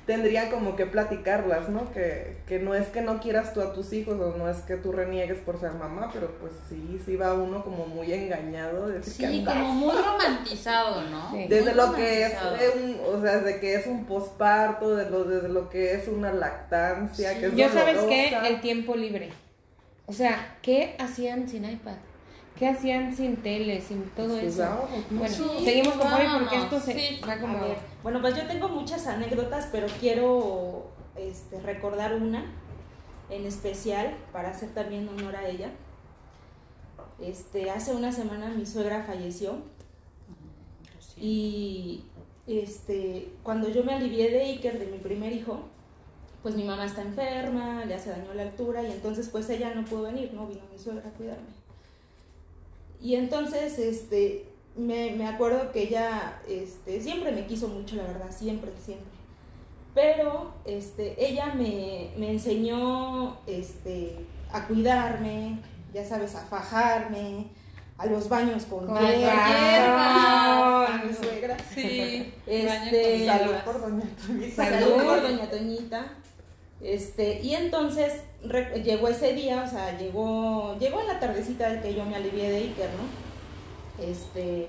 [0.06, 1.90] tendrían como que platicarlas, ¿no?
[1.92, 4.76] Que, que no es que no quieras tú a tus hijos, o no es que
[4.76, 8.98] tú reniegues por ser mamá, pero pues sí, sí va uno como muy engañado de
[8.98, 11.30] decir que Sí, andas como muy romantizado, ¿no?
[11.32, 11.46] Sí.
[11.48, 12.34] desde lo que es
[12.76, 16.32] un, o sea, desde que es un posparto, de lo, desde lo que es una
[16.32, 17.40] lactancia, Sí.
[17.40, 18.48] que es Yo sabes qué, dolorosa.
[18.48, 19.30] el tiempo libre.
[20.06, 21.94] O sea, ¿qué hacían sin iPad?
[22.56, 24.88] ¿Qué hacían sin tele, sin todo eso?
[25.10, 25.34] Bueno.
[25.34, 27.20] Sí, seguimos con Fabi porque esto se sí.
[27.28, 27.58] va como...
[27.58, 30.86] A ver, bueno, pues yo tengo muchas anécdotas, pero quiero
[31.16, 32.44] este, recordar una
[33.30, 35.72] en especial para hacer también honor a ella.
[37.20, 39.56] Este, hace una semana mi suegra falleció
[41.16, 42.04] y
[42.46, 45.60] este, cuando yo me alivié de Iker, de mi primer hijo,
[46.42, 49.84] pues mi mamá está enferma, ya se dañó la altura y entonces pues ella no
[49.84, 51.63] pudo venir, no vino mi suegra a cuidarme.
[53.04, 58.30] Y entonces, este, me, me acuerdo que ella, este, siempre me quiso mucho, la verdad,
[58.34, 59.06] siempre, siempre.
[59.94, 65.58] Pero, este, ella me, me enseñó, este, a cuidarme,
[65.92, 67.48] ya sabes, a fajarme,
[67.98, 69.02] a los baños con, Con a
[71.06, 71.56] mi suegra.
[71.74, 74.04] Sí, Este, baño con Salud por doña.
[74.56, 74.80] Salud.
[74.80, 76.06] Salud por doña Toñita.
[76.82, 81.80] Este, y entonces re- llegó ese día, o sea, llegó, llegó en la tardecita de
[81.80, 84.04] que yo me alivié de Iker, ¿no?
[84.04, 84.66] Este,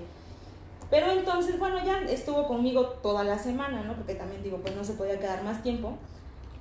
[0.89, 3.96] pero entonces, bueno, ya estuvo conmigo toda la semana, ¿no?
[3.96, 5.94] Porque también digo, pues no se podía quedar más tiempo.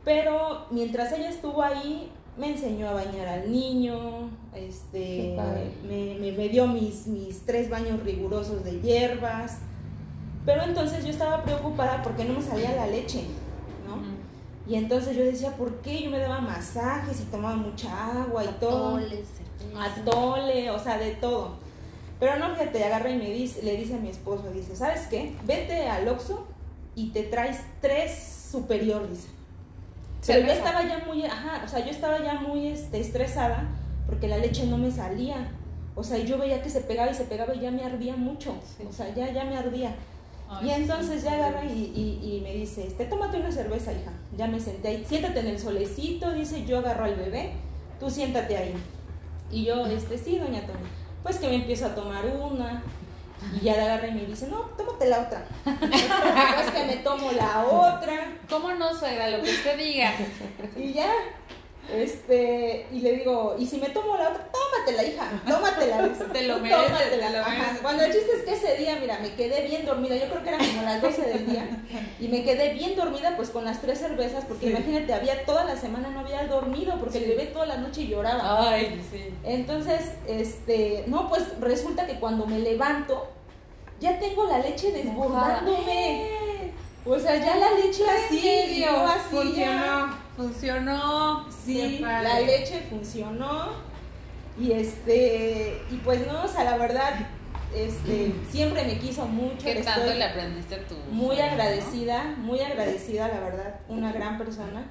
[0.05, 5.37] Pero mientras ella estuvo ahí, me enseñó a bañar al niño, este,
[5.87, 9.59] me, me, me dio mis, mis tres baños rigurosos de hierbas.
[10.45, 13.25] Pero entonces yo estaba preocupada porque no me salía la leche.
[14.67, 16.03] Y entonces yo decía, ¿por qué?
[16.03, 18.99] Yo me daba masajes y tomaba mucha agua y todo.
[18.99, 19.43] Cerveza.
[19.79, 21.57] Atole, o sea, de todo.
[22.19, 25.35] Pero no, fíjate, agarra y me dice, le dice a mi esposo, dice, ¿sabes qué?
[25.45, 26.47] Vete al Oxxo
[26.95, 29.29] y te traes tres superior, dice.
[30.27, 33.69] Pero yo estaba ya muy, ajá, o sea, yo estaba ya muy este, estresada
[34.07, 35.49] porque la leche no me salía.
[35.97, 38.55] O sea, yo veía que se pegaba y se pegaba y ya me ardía mucho.
[38.89, 39.95] O sea, ya, ya me ardía.
[40.61, 43.53] Ay, Y sí, entonces sí, ya agarra y, y, y me dice, este, tómate una
[43.53, 44.13] cerveza, hija.
[44.37, 47.53] Ya me senté ahí, siéntate en el solecito, dice, yo agarro al bebé,
[48.01, 48.75] tú siéntate ahí.
[49.51, 50.79] Y yo, este, sí, doña Toña.
[51.23, 52.83] Pues que me empiezo a tomar una.
[53.61, 55.47] Y ya la agarra y me dice, no, tómate la otra.
[55.65, 58.33] pues que me tomo la otra.
[58.49, 59.29] ¿Cómo no, suegra?
[59.31, 60.13] Lo que usted diga.
[60.77, 61.11] Y ya,
[61.93, 66.09] este, y le digo, y si me tomo la otra, tómatela, hija, tómatela.
[66.33, 67.27] Te lo "Tú mereces, tómatela".
[67.29, 67.79] te lo mereces.
[67.83, 70.49] Cuando el chiste es que ese día, mira, me quedé bien dormida, yo creo que
[70.49, 71.69] eran como las 12 del día,
[72.21, 74.73] y me quedé bien dormida pues con las tres cervezas, porque Sí.
[74.73, 78.71] imagínate, había toda la semana no había dormido, porque el bebé toda la noche lloraba.
[78.71, 79.31] Ay, sí.
[79.45, 83.29] Entonces, este, no, pues resulta que cuando me levanto,
[84.01, 86.73] ya tengo la leche desbordándome.
[87.07, 90.19] O sea, ya la leche así, y yo así ya.
[90.37, 91.47] Funcionó.
[91.51, 93.69] Sí, la leche funcionó.
[94.59, 97.13] Y este, y pues no, o sea, la verdad,
[97.75, 99.65] este, siempre me quiso mucho.
[99.65, 101.43] ¿Qué tanto le aprendiste a tu muy no?
[101.43, 104.85] agradecida, muy agradecida, la verdad, una gran persona.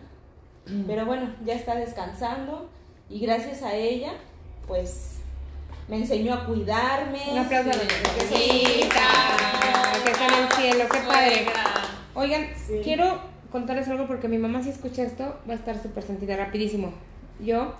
[0.88, 2.70] Pero bueno, ya está descansando
[3.10, 4.14] y gracias a ella,
[4.66, 5.18] pues
[5.90, 7.22] me enseñó a cuidarme.
[7.32, 7.80] Un aplauso a que
[10.12, 11.46] está en el cielo, qué padre.
[12.16, 12.80] Oigan, Sí.
[12.84, 13.20] quiero
[13.54, 16.92] contarles algo porque mi mamá si escucha esto va a estar súper sentida rapidísimo.
[17.40, 17.76] Yo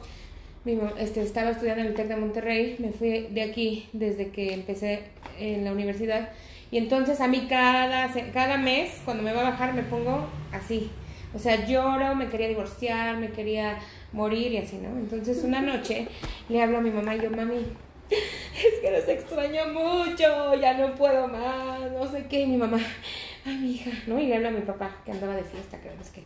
[0.66, 4.54] mi este, estaba estudiando en el TEC de Monterrey, me fui de aquí desde que
[4.54, 5.02] empecé
[5.40, 6.30] en la universidad
[6.70, 10.92] y entonces a mí cada, cada mes cuando me va a bajar me pongo así.
[11.36, 13.80] O sea, lloro, me quería divorciar, me quería
[14.12, 14.90] morir y así, ¿no?
[14.90, 16.08] Entonces una noche
[16.50, 17.56] le hablo a mi mamá y yo, mami,
[18.12, 22.42] es que los extraño mucho, ya no puedo más, no sé qué.
[22.42, 22.78] Y mi mamá,
[23.46, 24.20] ay, mi hija, ¿no?
[24.20, 26.24] Y le habla a mi papá, que andaba de fiesta, creo que.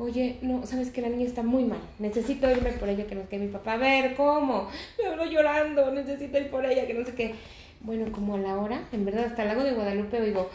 [0.00, 1.80] Oye, no, sabes que la niña está muy mal.
[1.98, 3.38] Necesito irme por ella, que no sé qué.
[3.38, 4.70] Mi papá, a ver, ¿cómo?
[4.98, 7.34] Me hablo llorando, necesito ir por ella, que no sé qué.
[7.80, 10.50] Bueno, como a la hora, en verdad, hasta el lago de Guadalupe oigo,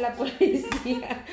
[0.00, 1.24] la policía.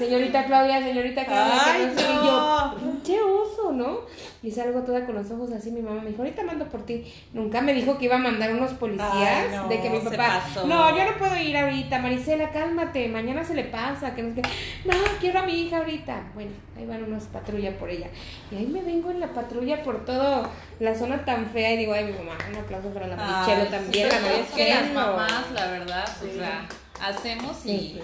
[0.00, 4.00] Señorita Claudia, señorita Claudia, Ay, que no sé, y yo, pinche oso, ¿no?
[4.42, 7.04] Y salgo toda con los ojos así, mi mamá me dijo, ahorita mando por ti.
[7.34, 10.42] Nunca me dijo que iba a mandar unos policías Ay, no, de que mi papá,
[10.66, 14.30] no, yo no puedo ir ahorita, Marisela, cálmate, mañana se le pasa, que no.
[14.30, 16.30] No, quiero a mi hija ahorita.
[16.34, 18.08] Bueno, ahí van unos patrulla por ella.
[18.50, 21.92] Y ahí me vengo en la patrulla por toda la zona tan fea y digo,
[21.92, 25.50] ay, mi mamá, un aplauso para la Marichelo también, sí, la es que las mamás,
[25.52, 26.66] la verdad, o sea,
[27.02, 28.00] hacemos y Sí.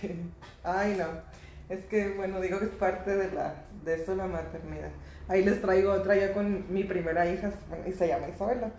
[0.62, 1.29] Ay, no.
[1.70, 3.54] Es que, bueno, digo que es parte de la
[3.84, 4.90] de eso la maternidad.
[5.28, 7.52] Ahí les traigo otra ya con mi primera hija,
[7.86, 8.72] y se llama Isabela.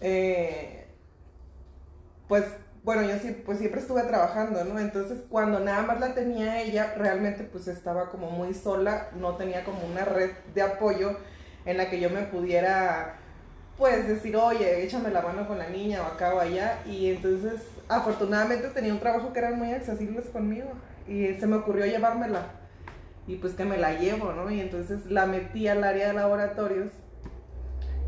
[0.00, 0.86] Eh,
[2.26, 2.44] pues,
[2.82, 4.78] bueno, yo sí, pues siempre estuve trabajando, ¿no?
[4.80, 9.64] Entonces, cuando nada más la tenía ella, realmente pues estaba como muy sola, no tenía
[9.64, 11.16] como una red de apoyo
[11.64, 13.16] en la que yo me pudiera
[13.76, 16.80] pues decir, oye, échame la mano con la niña o acá o allá.
[16.84, 20.70] Y entonces, afortunadamente tenía un trabajo que eran muy accesibles conmigo.
[21.08, 22.46] Y se me ocurrió llevármela.
[23.26, 24.50] Y pues que me la llevo, ¿no?
[24.50, 26.90] Y entonces la metí al área de laboratorios.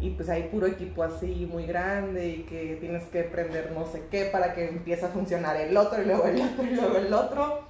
[0.01, 4.05] Y pues hay puro equipo así muy grande y que tienes que prender no sé
[4.11, 7.13] qué para que empiece a funcionar el otro y luego el otro y luego el
[7.13, 7.61] otro.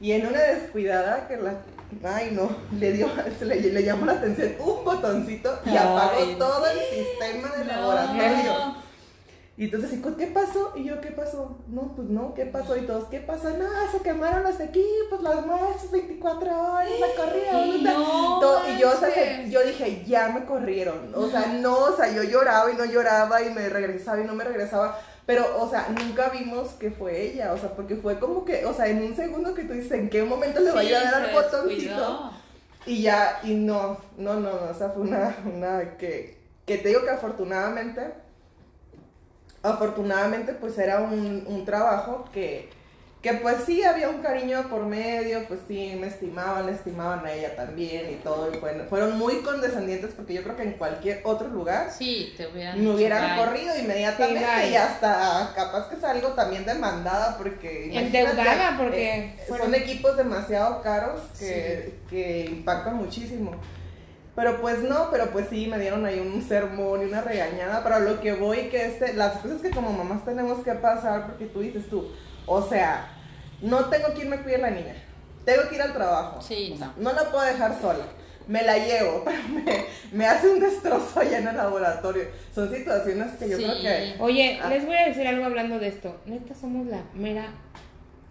[0.00, 1.60] Y en una descuidada que la...
[2.02, 6.36] Ay, no, le dio, se le, le llamó la atención un botoncito y apagó no.
[6.38, 8.83] todo el sistema de laboratorio.
[9.56, 10.72] Y entonces, ¿y qué pasó?
[10.74, 11.58] Y yo, ¿qué pasó?
[11.68, 12.76] No, pues no, ¿qué pasó?
[12.76, 13.50] Y todos, ¿qué pasó?
[13.50, 17.06] No, se quemaron los equipos, las maestras 24 horas, la.
[17.64, 21.12] Sí, no Todo- y yo, o sea, yo dije, ya me corrieron.
[21.14, 24.34] O sea, no, o sea, yo lloraba y no lloraba y me regresaba y no
[24.34, 24.98] me regresaba.
[25.24, 28.74] Pero, o sea, nunca vimos que fue ella, o sea, porque fue como que, o
[28.74, 30.96] sea, en un segundo que tú dices, ¿en qué momento le va a Sí, ir
[30.96, 32.30] a dar al botoncito?
[32.86, 36.36] Y ya, y no, no, no, no, o sea, fue una, una que,
[36.66, 38.12] que te digo que afortunadamente,
[39.64, 42.68] afortunadamente pues era un, un trabajo que,
[43.22, 47.56] que pues sí había un cariño por medio, pues sí me estimaban, estimaban a ella
[47.56, 51.48] también y todo, y fueron, fueron muy condescendientes porque yo creo que en cualquier otro
[51.48, 56.66] lugar Sí, te hubieran me hubieran corrido inmediatamente Sí, y hasta capaz que salgo también
[56.66, 63.52] demandada porque Endeudada, porque eh, fueron- son equipos demasiado caros que, que impactan muchísimo.
[64.36, 67.94] Pero pues no, pero pues sí, me dieron ahí un sermón y una regañada, pero
[67.96, 71.46] a lo que voy que este, las cosas que como mamás tenemos que pasar, porque
[71.46, 72.08] tú dices tú,
[72.46, 73.06] o sea,
[73.62, 74.94] no tengo quien me cuide la niña,
[75.44, 77.12] tengo que ir al trabajo, Sí, O sea, no.
[77.12, 78.06] no la puedo dejar sola,
[78.48, 82.24] me la llevo, pero me, me hace un destrozo allá en el laboratorio.
[82.52, 83.62] Son situaciones que yo Sí.
[83.64, 84.14] creo que...
[84.18, 84.68] Oye, Ah.
[84.68, 86.20] les voy a decir algo hablando de esto.
[86.26, 87.46] Neta, somos la mera.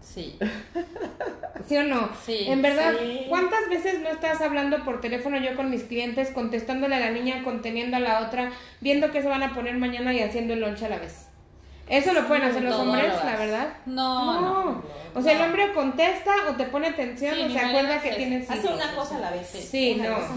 [0.04, 0.38] Sí.
[1.68, 2.10] ¿Sí o no?
[2.26, 3.24] Sí, En verdad, sí.
[3.28, 7.42] ¿cuántas veces no estás hablando por teléfono yo con mis clientes, contestándole a la niña,
[7.42, 10.82] conteniendo a la otra, viendo qué se van a poner mañana y haciendo el lunch
[10.82, 11.26] a la vez?
[11.88, 13.68] Eso lo pueden hacer los hombres, la verdad.
[13.86, 14.82] No, no.
[15.14, 18.50] O sea, el hombre contesta o te pone atención Sí, o se acuerda que tienes
[18.50, 18.74] Hace hijos.
[18.74, 19.48] una cosa a la vez.
[19.48, 20.04] Sí, no.
[20.04, 20.28] la-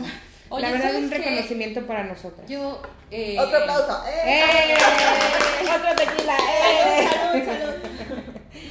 [0.49, 2.49] Oye, la verdad, ¿sabes un reconocimiento para nosotras.
[2.49, 2.81] Yo.
[3.11, 4.01] eh, Otro aplauso.
[4.07, 4.43] ¡Eh!
[4.69, 4.75] ¡Eh!
[5.75, 6.37] ¡Otro tequila!
[6.37, 7.07] ¡Eh!
[7.13, 7.73] Salud, salud.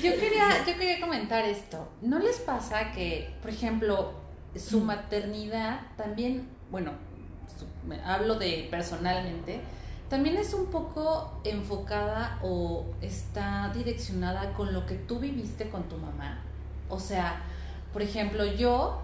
[0.03, 1.89] Yo quería, yo quería comentar esto.
[2.03, 4.13] ¿No les pasa que, por ejemplo,
[4.57, 6.93] su maternidad también, bueno,
[7.59, 9.61] su- hablo de personalmente,
[10.11, 15.97] también es un poco enfocada o está direccionada con lo que tú viviste con tu
[15.99, 16.41] mamá?
[16.89, 17.43] O sea,
[17.93, 19.01] por ejemplo, yo,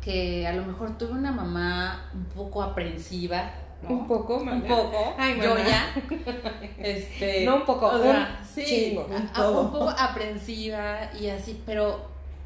[0.00, 3.50] que a lo mejor tuve una mamá un poco aprensiva,
[3.82, 3.90] ¿no?
[3.90, 4.66] Un poco, Un mamá.
[4.66, 5.94] poco, Ay, yo ya.
[6.78, 9.06] Este, No un poco, o un sí, chingo.
[9.34, 12.00] a- a- un poco aprensiva y así, pero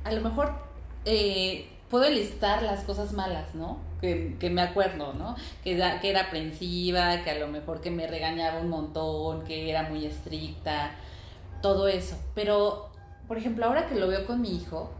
[0.04, 0.52] a lo mejor
[1.04, 3.78] eh, puedo listar las cosas malas, ¿no?
[4.00, 5.36] Que, que me acuerdo, ¿no?
[5.62, 9.68] Que, era- que era aprensiva, que a lo mejor que me regañaba un montón, que
[9.70, 10.90] era muy estricta,
[11.60, 12.16] todo eso.
[12.34, 12.88] Pero,
[13.28, 14.90] por ejemplo, ahora que lo veo con mi hijo,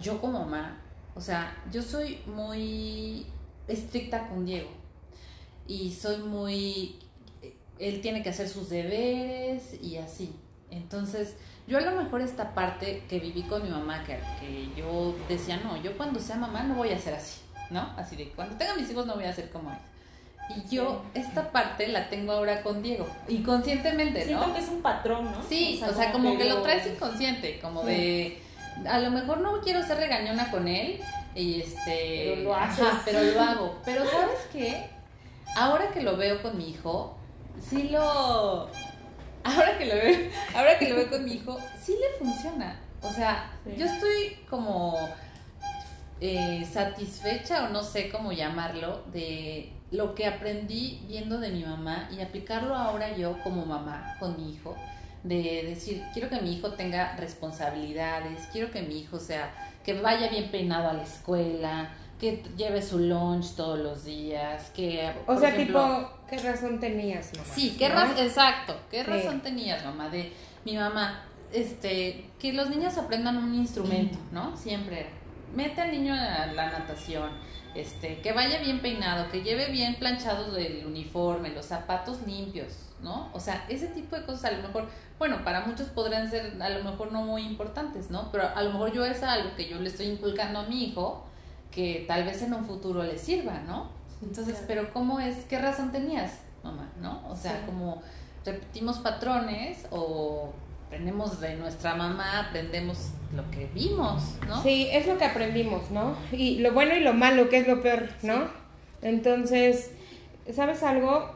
[0.00, 0.78] yo como mamá,
[1.14, 3.26] o sea, yo soy muy
[3.68, 4.68] estricta con Diego
[5.66, 6.98] y soy muy
[7.78, 10.32] él tiene que hacer sus deberes y así
[10.70, 15.14] entonces yo a lo mejor esta parte que viví con mi mamá que, que yo
[15.28, 18.56] decía no yo cuando sea mamá no voy a ser así no así de cuando
[18.56, 19.78] tenga mis hijos no voy a ser como él
[20.56, 24.82] y yo esta parte la tengo ahora con Diego inconscientemente Siento no que es un
[24.82, 25.42] patrón, ¿no?
[25.48, 27.86] Sí, o sea, como que lo traes inconsciente, como Sí.
[27.88, 28.42] de
[28.86, 31.00] a lo mejor no quiero ser regañona con él
[31.34, 32.84] y este Pero lo haces.
[33.06, 33.78] pero lo hago.
[33.86, 34.90] Pero ¿sabes qué?
[35.56, 37.16] Ahora que lo veo con mi hijo,
[37.60, 38.68] sí lo...
[39.46, 42.80] Ahora que lo veo, ahora que lo veo con mi hijo, sí le funciona.
[43.02, 43.74] O sea, Sí.
[43.76, 44.96] yo estoy como
[46.20, 52.08] eh, satisfecha o no sé cómo llamarlo de lo que aprendí viendo de mi mamá
[52.10, 54.74] y aplicarlo ahora yo como mamá con mi hijo
[55.24, 59.52] de decir quiero que mi hijo tenga responsabilidades quiero que mi hijo sea
[59.84, 61.90] que vaya bien peinado a la escuela
[62.24, 67.30] que lleve su lunch todos los días que O sea, ejemplo, tipo, ¿qué razón tenías,
[67.36, 67.48] mamá?
[67.54, 67.96] Sí, ¿qué ¿No?
[67.96, 69.10] raz- exacto, ¿qué Sí.
[69.10, 70.08] razón tenías, mamá?
[70.08, 70.32] De
[70.64, 74.56] mi mamá, este, que los niños aprendan un instrumento, ¿no?
[74.56, 75.06] Siempre.
[75.54, 77.30] Mete al niño a la natación,
[77.74, 83.28] este, que vaya bien peinado, que lleve bien planchado el uniforme, los zapatos limpios, ¿no?
[83.34, 86.70] O sea, ese tipo de cosas a lo mejor, bueno, para muchos podrían ser a
[86.70, 88.32] lo mejor no muy importantes, ¿no?
[88.32, 91.24] Pero a lo mejor yo es algo que yo le estoy inculcando a mi hijo
[91.74, 93.88] que tal vez en un futuro le sirva, ¿no?
[94.22, 94.66] Entonces, claro.
[94.68, 95.36] pero ¿cómo es?
[95.48, 96.90] ¿Qué razón tenías, mamá?
[97.00, 97.22] ¿No?
[97.28, 97.58] O sea, Sí.
[97.66, 98.00] como
[98.44, 100.52] repetimos patrones o
[100.86, 104.62] aprendemos de nuestra mamá, aprendemos lo que vimos, ¿no?
[104.62, 106.14] Sí, es lo que aprendimos, ¿no?
[106.30, 108.44] Y lo bueno y lo malo, que es lo peor, ¿no?
[109.02, 109.90] Entonces,
[110.52, 111.30] ¿sabes algo?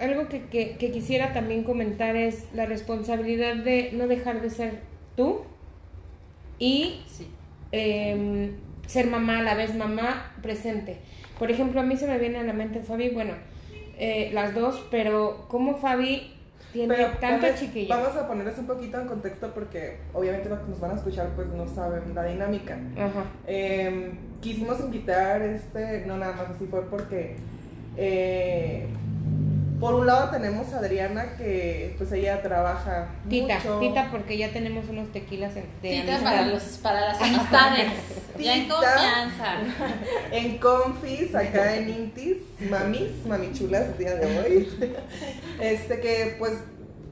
[0.00, 4.80] Algo que, que, que quisiera también comentar es la responsabilidad de no dejar de ser
[5.16, 5.42] tú
[6.58, 7.28] y Sí.
[7.72, 8.54] eh,
[8.86, 11.00] ser mamá a la vez mamá presente.
[11.38, 13.34] Por ejemplo, a mí se me viene a la mente Fabi, bueno,
[13.98, 16.34] eh, las dos, pero como Fabi
[16.72, 17.88] tiene Pero tanto chiquillo.
[17.88, 21.28] Vamos a ponerles un poquito en contexto porque obviamente los que nos van a escuchar
[21.36, 22.76] pues no saben la dinámica.
[22.96, 23.24] Ajá.
[23.46, 27.36] Eh, quisimos invitar, este, no nada más así fue porque
[27.96, 28.88] eh,
[29.80, 33.80] por un lado tenemos a Adriana que pues ella trabaja Tita, mucho.
[33.80, 36.22] tita, porque ya tenemos unos tequilas en, de Tita amistad.
[36.24, 37.92] para, los, para las amistades.
[38.38, 39.54] ya en confianza.
[40.32, 42.36] En Confis, acá en Intis,
[42.70, 44.68] mamis, mamichulas el día de hoy.
[45.60, 46.54] Este que pues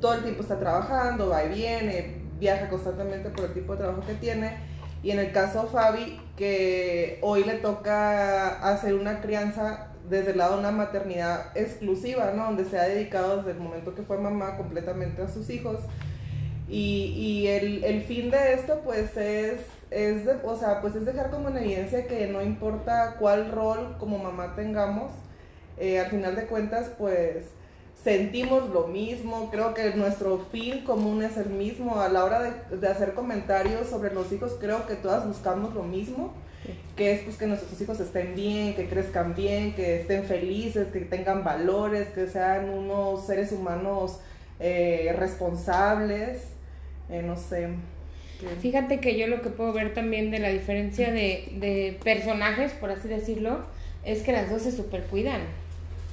[0.01, 4.03] todo el tiempo está trabajando, va y viene, viaja constantemente por el tipo de trabajo
[4.07, 4.57] que tiene.
[5.03, 10.55] Y en el caso Fabi, que hoy le toca hacer una crianza desde el lado
[10.55, 12.45] de una maternidad exclusiva, ¿no?
[12.47, 15.81] Donde se ha dedicado desde el momento que fue mamá completamente a sus hijos.
[16.69, 19.61] Y, y el, el fin de esto, pues, es,
[19.91, 23.97] es, de- o sea, pues, es dejar como en evidencia que no importa cuál rol
[23.99, 25.13] como mamá tengamos,
[25.79, 27.47] eh, al final de cuentas, pues,
[28.03, 29.51] sentimos lo mismo.
[29.51, 32.01] Creo que nuestro fin común es el mismo.
[32.01, 35.83] A la hora de, de hacer comentarios sobre los hijos, creo que todas buscamos lo
[35.83, 36.33] mismo.
[36.97, 41.01] Que es pues que nuestros hijos estén bien, que crezcan bien, que estén felices, que
[41.01, 44.21] tengan valores, que sean unos seres humanos
[44.61, 46.43] eh, responsables,
[47.11, 47.69] eh, no sé.
[48.61, 52.91] Fíjate que yo lo que puedo ver también de la diferencia de, de personajes, por
[52.91, 53.65] así decirlo,
[54.05, 55.41] es que las dos se super cuidan.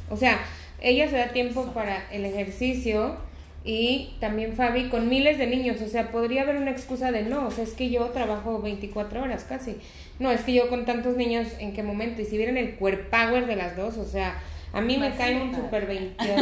[0.10, 0.40] O sea,
[0.82, 3.18] ella se da tiempo para el ejercicio
[3.64, 5.82] y también Fabi con miles de niños.
[5.82, 9.24] O sea, podría haber una excusa de no, o sea, es que yo trabajo 24
[9.24, 9.78] horas casi.
[10.20, 12.22] No, es que yo con tantos niños, ¿en qué momento?
[12.22, 14.38] Y si vieran el cuerp power de las dos, o sea,
[14.74, 15.18] a mí me Imagínate.
[15.18, 16.36] cae un super 20,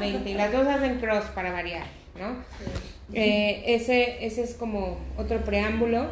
[0.00, 1.86] 20 y las dos hacen cross para variar,
[2.18, 2.36] ¿no?
[3.12, 6.06] Eh, ese, ese es como otro preámbulo.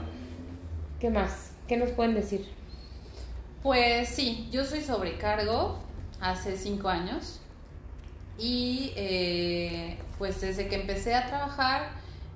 [1.01, 1.53] ¿Qué más?
[1.69, 2.47] ¿Qué nos pueden decir?
[3.63, 5.79] Pues sí, yo soy sobrecargo
[6.21, 7.41] hace cinco años
[8.39, 11.91] y eh, pues desde que empecé a trabajar,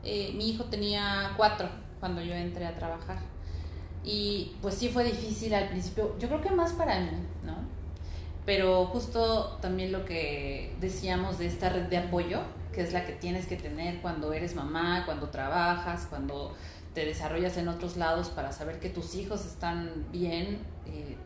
[0.05, 1.69] eh, mi hijo tenía cuatro
[1.99, 3.19] cuando yo entré a trabajar
[4.07, 7.11] y pues sí fue difícil al principio, yo creo que más para mí,
[7.45, 7.57] ¿no?
[8.47, 12.41] Pero justo también lo que decíamos de esta red de apoyo,
[12.73, 16.55] que es la que tienes que tener cuando eres mamá, cuando trabajas, cuando
[16.95, 21.17] te desarrollas en otros lados para saber que tus hijos están bien, eh,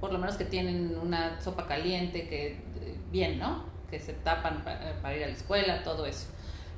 [0.00, 3.64] por lo menos que tienen una sopa caliente, que eh, bien, ¿no?
[3.90, 6.26] Que se tapan pa- para, ir a la escuela, todo eso.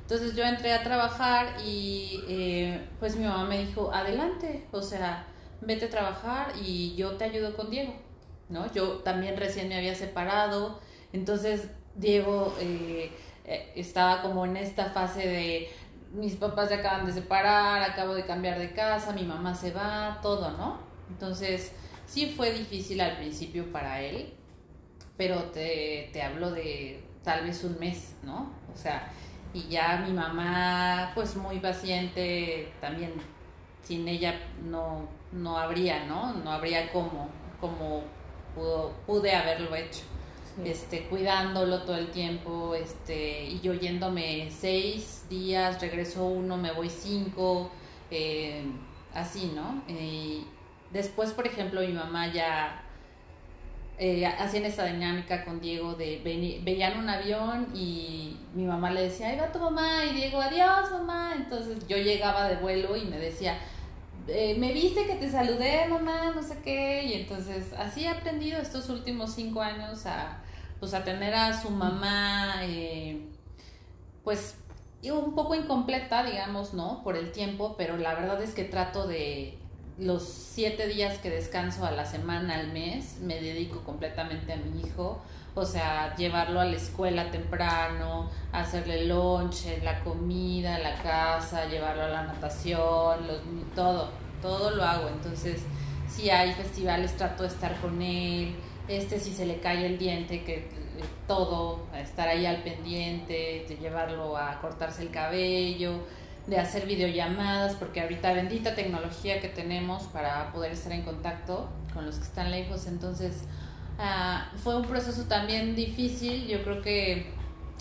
[0.07, 5.25] Entonces yo entré a trabajar y eh, pues mi mamá me dijo, adelante, o sea,
[5.59, 7.93] vete a trabajar y yo te ayudo con Diego,
[8.47, 8.71] ¿no?
[8.71, 10.79] Yo también recién me había separado,
[11.11, 13.11] entonces Diego eh,
[13.43, 15.69] eh, estaba como en esta fase de
[16.13, 20.19] mis papás se acaban de separar, acabo de cambiar de casa, mi mamá se va,
[20.21, 20.79] todo, ¿no?
[21.09, 21.73] Entonces,
[22.05, 24.33] sí fue difícil al principio para él,
[25.17, 28.53] pero te, te hablo de tal vez un mes, ¿no?
[28.73, 29.11] O sea,
[29.53, 33.13] y ya mi mamá, pues muy paciente, también
[33.83, 36.33] sin ella no, no habría, ¿no?
[36.33, 37.29] No habría cómo,
[37.59, 38.03] cómo
[38.55, 40.03] pudo, pude haberlo hecho
[40.63, 46.89] este, cuidándolo todo el tiempo, este, y yo yéndome seis días, regreso uno, me voy
[46.89, 47.69] cinco,
[48.09, 48.63] eh,
[49.13, 49.83] así, ¿no?
[49.87, 50.45] Y
[50.91, 52.83] después, por ejemplo, mi mamá ya
[53.99, 56.21] eh, hacían esa dinámica con Diego de
[56.63, 60.91] veían un avión y mi mamá le decía, ahí va tu mamá y Diego, adiós
[60.91, 61.33] mamá.
[61.35, 63.57] Entonces yo llegaba de vuelo y me decía,
[64.27, 67.05] eh, me viste que te saludé mamá, no sé qué.
[67.05, 70.43] Y entonces así he aprendido estos últimos cinco años a,
[70.79, 73.21] pues, a tener a su mamá, eh,
[74.23, 74.57] pues
[75.09, 77.03] un poco incompleta, digamos, ¿no?
[77.03, 79.57] Por el tiempo, pero la verdad es que trato de
[79.97, 84.81] los siete días que descanso a la semana, al mes, me dedico completamente a mi
[84.81, 85.21] hijo.
[85.55, 92.09] O sea, llevarlo a la escuela temprano, hacerle lonche, la comida, la casa, llevarlo a
[92.09, 93.39] la natación, los,
[93.73, 95.09] todo, todo lo hago.
[95.09, 95.63] Entonces,
[96.07, 98.55] si hay festivales, trato de estar con él.
[98.87, 100.69] Este, si se le cae el diente, que eh,
[101.27, 106.03] todo, estar ahí al pendiente, de llevarlo a cortarse el cabello,
[106.47, 112.05] de hacer videollamadas, porque ahorita bendita tecnología que tenemos para poder estar en contacto con
[112.05, 112.87] los que están lejos.
[112.87, 113.43] Entonces,
[113.99, 117.31] ah, fue un proceso también difícil, yo creo que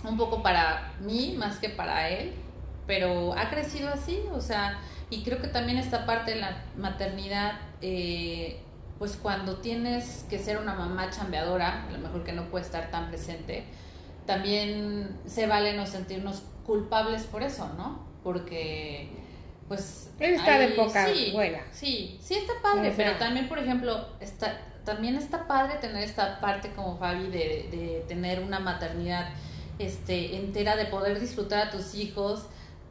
[0.04, 2.32] un poco para mí más que para él,
[2.86, 4.78] pero ha crecido así, o sea,
[5.10, 8.60] y creo que también esta parte de la maternidad, eh,
[8.98, 12.90] pues cuando tienes que ser una mamá chambeadora, a lo mejor que no puede estar
[12.90, 13.64] tan presente,
[14.26, 18.05] también se vale no sentirnos culpables por eso, ¿no?
[18.26, 19.08] Porque,
[19.68, 20.10] pues...
[20.18, 21.60] Él está de poca sí, abuela.
[21.70, 26.40] Sí, sí está padre, sea- pero también, por ejemplo, está, también está padre tener esta
[26.40, 29.28] parte como Fabi de, de tener una maternidad
[29.78, 32.46] este, entera, de poder disfrutar a tus hijos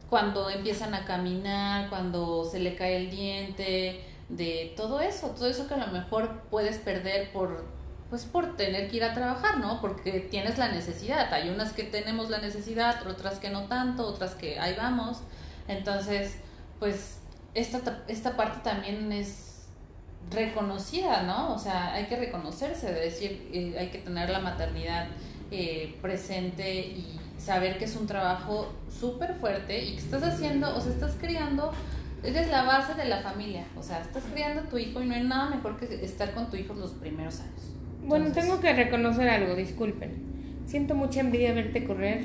[0.10, 5.68] cuando empiezan a caminar, cuando se le cae el diente, de todo eso, todo eso
[5.68, 7.66] que a lo mejor puedes perder por
[8.10, 9.82] pues por tener que ir a trabajar, ¿no?
[9.82, 11.34] Porque tienes la necesidad.
[11.34, 15.20] Hay unas que tenemos la necesidad, otras que no tanto, otras que ahí vamos.
[15.68, 16.36] Entonces,
[16.80, 17.18] pues
[17.56, 19.64] esta, ta- esta parte también es
[20.32, 21.54] reconocida, ¿no?
[21.54, 25.08] O sea, hay que reconocerse, de decir, eh, hay que tener la maternidad
[25.52, 30.82] eh, presente y saber que es un trabajo súper fuerte y que estás haciendo, o
[30.82, 31.72] sea, estás criando,
[32.24, 35.14] eres la base de la familia, o sea, estás criando a tu hijo y no
[35.14, 37.62] hay nada mejor que estar con tu hijo los primeros años.
[38.06, 40.14] Bueno, tengo que reconocer algo, disculpen.
[40.68, 42.22] Siento mucha envidia verte correr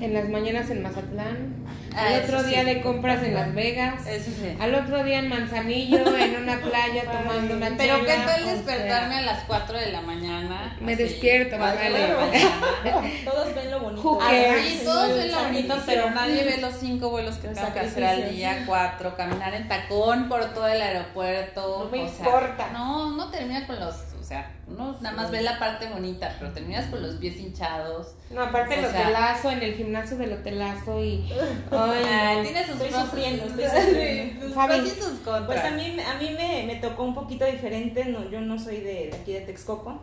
[0.00, 1.64] en las mañanas en Mazatlán,
[1.96, 2.66] Ah, al otro día sí.
[2.66, 4.56] de compras en Las Vegas, Eso sí.
[4.58, 8.54] al otro día en Manzanillo, en una playa tomando una Pero qué tal o sea,
[8.54, 10.76] despertarme a las 4 de la mañana.
[10.80, 11.64] Me así, despierto, me.
[13.24, 14.18] Todos ven lo bonito.
[14.20, 18.04] Así, todos ven lo bonito, pero nadie ve los cinco vuelos que tengo que hacer
[18.04, 21.84] al día, cuatro, caminar en tacón por todo el aeropuerto.
[21.84, 22.70] No me o sea, importa.
[22.72, 23.94] no, no termina con los,
[24.24, 28.14] o sea, uno nada más ve la parte bonita, pero terminas con los pies hinchados.
[28.30, 31.30] No, aparte el sea- hotelazo, en el gimnasio del hotelazo y...
[31.70, 34.46] Ay, Ah, tiene sus Estoy pros- sufriendo, estoy sufriendo.
[34.46, 35.44] sus sus contras.
[35.46, 38.76] Pues a mí, a mí me, me tocó un poquito diferente, no, yo no soy
[38.78, 40.00] de, de aquí de Texcoco,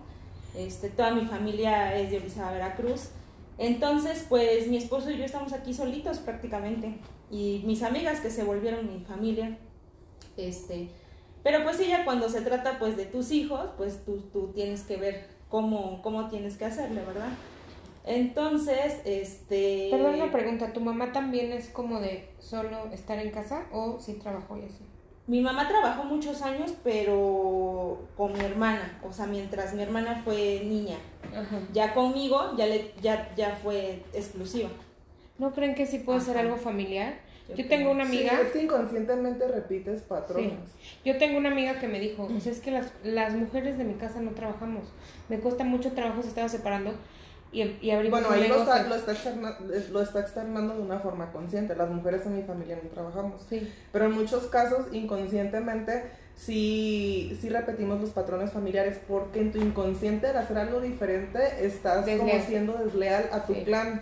[0.55, 3.09] este, toda mi familia es de Orizaba, Veracruz,
[3.57, 6.99] entonces pues mi esposo y yo estamos aquí solitos prácticamente,
[7.31, 9.57] y mis amigas que se volvieron mi familia,
[10.37, 10.91] este,
[11.43, 14.97] pero pues ella cuando se trata pues de tus hijos, pues tú, tú tienes que
[14.97, 17.29] ver cómo, cómo tienes que hacerle, ¿verdad?
[18.05, 19.89] Entonces, este...
[19.91, 24.13] Perdón una pregunta, ¿tu mamá también es como de solo estar en casa o sí
[24.13, 24.83] trabajó y así?
[25.27, 30.63] Mi mamá trabajó muchos años, pero con mi hermana, o sea, mientras mi hermana fue
[30.65, 30.97] niña.
[31.29, 31.59] Ajá.
[31.73, 34.69] Ya conmigo, ya, le, ya, ya fue exclusiva.
[35.37, 37.19] ¿No creen que sí puede ser algo familiar?
[37.55, 40.53] Yo tengo una Sí, amiga, es que inconscientemente repites patrones.
[41.03, 43.83] yo tengo una amiga que me dijo, o sea, es que las, las mujeres de
[43.83, 44.83] mi casa no trabajamos,
[45.27, 46.93] me cuesta mucho trabajo, se estaba separando
[47.51, 49.57] y, y abrimos Bueno, ahí lo está, lo, está externa-
[49.91, 51.75] lo está externando de una forma consciente.
[51.75, 53.45] Las mujeres en mi familia no trabajamos.
[53.49, 53.69] Sí.
[53.91, 56.03] Pero en muchos casos, inconscientemente,
[56.37, 62.05] sí, sí repetimos los patrones familiares porque en tu inconsciente al hacer algo diferente estás
[62.17, 63.63] como siendo desleal a tu Sí.
[63.65, 64.01] clan.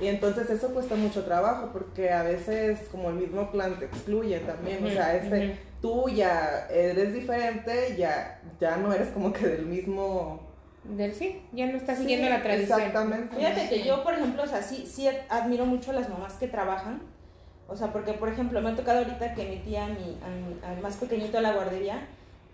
[0.00, 4.38] Y entonces eso cuesta mucho trabajo porque a veces como el mismo clan te excluye
[4.40, 4.84] también.
[4.84, 10.46] O sea, este, tú ya eres diferente, ya, ya no eres como que del mismo...
[10.84, 12.78] Del sí, ya no está Sí, siguiendo la tradición.
[12.80, 13.36] Exactamente.
[13.36, 16.46] Fíjate que yo, por ejemplo, o sea, sí, sí admiro mucho a las mamás que
[16.48, 17.02] trabajan.
[17.66, 20.58] O sea, porque, por ejemplo, me ha tocado ahorita que metí a mi, a mi-
[20.64, 22.06] al más pequeñito a la guardería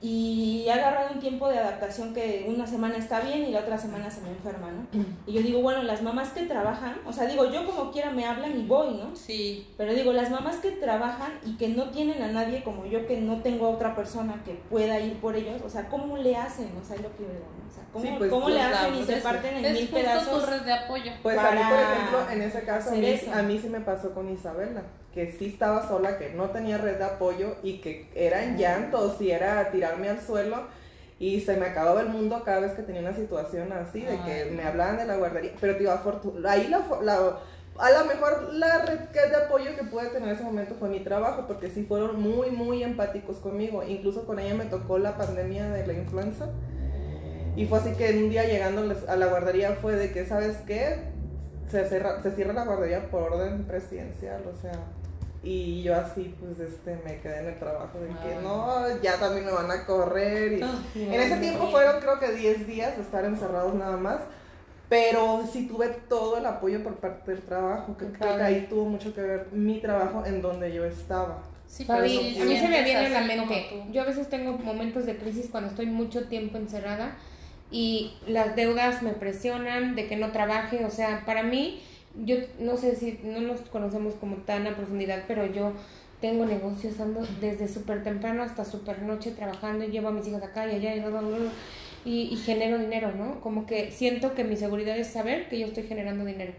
[0.02, 3.78] y he agarrado un tiempo de adaptación que una semana está bien y la otra
[3.78, 4.86] semana se me enferma, ¿no?
[5.26, 8.26] Y yo digo, bueno, las mamás que trabajan, o sea, digo, yo como quiera me
[8.26, 9.16] hablan y voy, ¿no?
[9.16, 13.06] Sí, Pero digo, las mamás que trabajan y que no tienen a nadie como yo,
[13.06, 16.36] que no tengo a otra persona que pueda ir por ellos, o sea, ¿cómo le
[16.36, 16.70] hacen?
[16.80, 17.70] O sea, es lo que veo, ¿no?
[17.70, 19.72] O sea, ¿cómo, Sí, pues, cómo pues, le la- hacen y se parten en es
[19.72, 20.64] mil pedazos?
[20.66, 21.12] de apoyo.
[21.22, 24.28] Pues a mí, por ejemplo, en ese caso, mí, a mí sí me pasó con
[24.28, 24.82] Isabela,
[25.14, 29.20] que sí estaba sola, que no tenía red de apoyo y que era en llantos
[29.20, 30.66] y era tirarme al suelo.
[31.20, 34.50] y se me acababa el mundo cada vez que tenía una situación así, de que
[34.50, 35.92] me hablaban de la guardería, pero digo,
[36.48, 37.38] ahí la, la-
[37.78, 41.00] a lo mejor la red de apoyo que pude tener en ese momento fue mi
[41.00, 45.70] trabajo, porque sí fueron muy, muy empáticos conmigo, incluso con ella me tocó la pandemia
[45.70, 46.48] de la influenza,
[47.56, 50.96] y fue así que un día llegando a la guardería fue de que, ¿sabes qué?
[51.70, 54.72] Se se cierra la guardería por orden presidencial, o sea,
[55.44, 59.44] y yo así, pues, este, me quedé en el trabajo de que no, ya también
[59.44, 60.54] me van a correr.
[60.54, 60.62] Y...
[61.02, 64.20] En ese tiempo fueron creo que 10 días de estar encerrados nada más,
[64.88, 68.86] pero sí tuve todo el apoyo por parte del trabajo, que creo que ahí tuvo
[68.86, 71.42] mucho que ver mi trabajo en donde yo estaba.
[71.66, 73.84] Sí, Fabi, sí, a mí se me viene a la mente.
[73.90, 77.16] Yo a veces tengo momentos de crisis cuando estoy mucho tiempo encerrada
[77.70, 80.84] y las deudas me presionan de que no trabaje.
[80.84, 81.82] O sea, para mí,
[82.22, 85.72] yo no sé si no nos conocemos como tan a profundidad, pero yo
[86.20, 90.42] tengo negocios, ando desde súper temprano hasta súper noche trabajando y llevo a mis hijas
[90.42, 91.52] acá y allá y, bla, bla, bla,
[92.04, 93.40] y, y genero dinero, ¿no?
[93.40, 96.52] Como que siento que mi seguridad es saber que yo estoy generando dinero.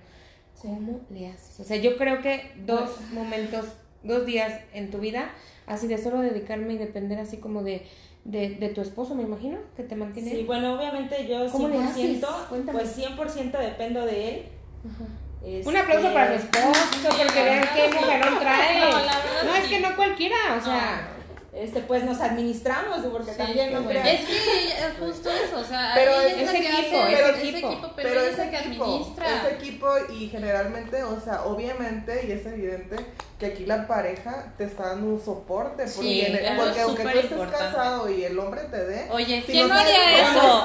[0.61, 1.59] ¿Cómo le haces?
[1.59, 3.65] O sea, yo creo que dos momentos,
[4.03, 5.31] dos días en tu vida,
[5.67, 7.83] así de solo dedicarme y depender así como de,
[8.23, 10.31] de, de tu esposo, me imagino, que te mantiene.
[10.31, 12.25] Sí, bueno, obviamente yo ¿Cómo le 100%, haces?
[12.49, 12.79] Cuéntame.
[12.79, 14.45] pues 100% dependo de él.
[14.85, 15.05] Ajá.
[15.43, 18.79] Este, Un aplauso para su esposo, porque vean qué mujerón trae.
[18.79, 19.69] No, la verdad No, es sí.
[19.69, 21.11] que no cualquiera, o sea,
[21.53, 24.01] Este, pues nos administramos, porque Sí, también no bueno.
[24.01, 24.07] crean.
[24.17, 27.37] Es que es justo eso, o sea, Pero ella es- es, equipo, hace- es es
[27.53, 27.71] equipo.
[27.71, 29.25] equipo, pero, es es la que equipo, administra.
[29.47, 32.97] es equipo y generalmente, o sea, obviamente y es evidente
[33.39, 37.09] que aquí la pareja te está dando un soporte, porque, Sí, el- porque aunque tú
[37.09, 37.65] estés importante.
[37.65, 40.63] casado y el hombre te dé, Oye, si ¿quién no haría no eso?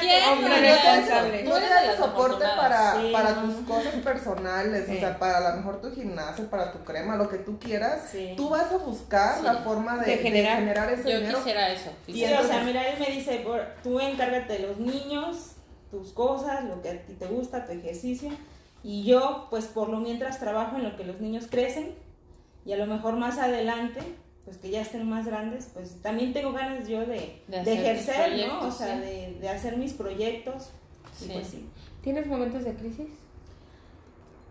[0.00, 1.38] ¿Quién Hombre responsable.
[1.44, 3.42] Tú tienes las soporte para, Sí, para no.
[3.42, 4.96] tus cosas personales, Sí.
[4.96, 8.02] o sea, para a lo mejor tu gimnasio, para tu crema, lo que tú quieras,
[8.12, 8.34] Sí.
[8.36, 9.44] tú vas a buscar Sí.
[9.44, 10.58] la forma de, De de generar.
[10.58, 11.38] generar ese Yo dinero.
[11.38, 11.90] quisiera eso.
[12.06, 15.52] Y Sí, o entonces- sea, mira, él me dice, "Por- tú encárgate de los niños,
[15.90, 18.30] tus cosas, lo que a ti te gusta, tu ejercicio.
[18.82, 21.94] Y yo, pues por lo mientras trabajo en lo que los niños crecen.
[22.64, 24.00] Y a lo mejor más adelante,
[24.44, 28.66] pues que ya estén más grandes, pues también tengo ganas yo de, De ejercer, ¿no?
[28.68, 29.00] O sea, sí.
[29.00, 30.70] de, de hacer mis proyectos.
[31.20, 31.30] Y Sí.
[31.32, 31.68] pues sí.
[32.02, 33.08] ¿tienes momentos de crisis?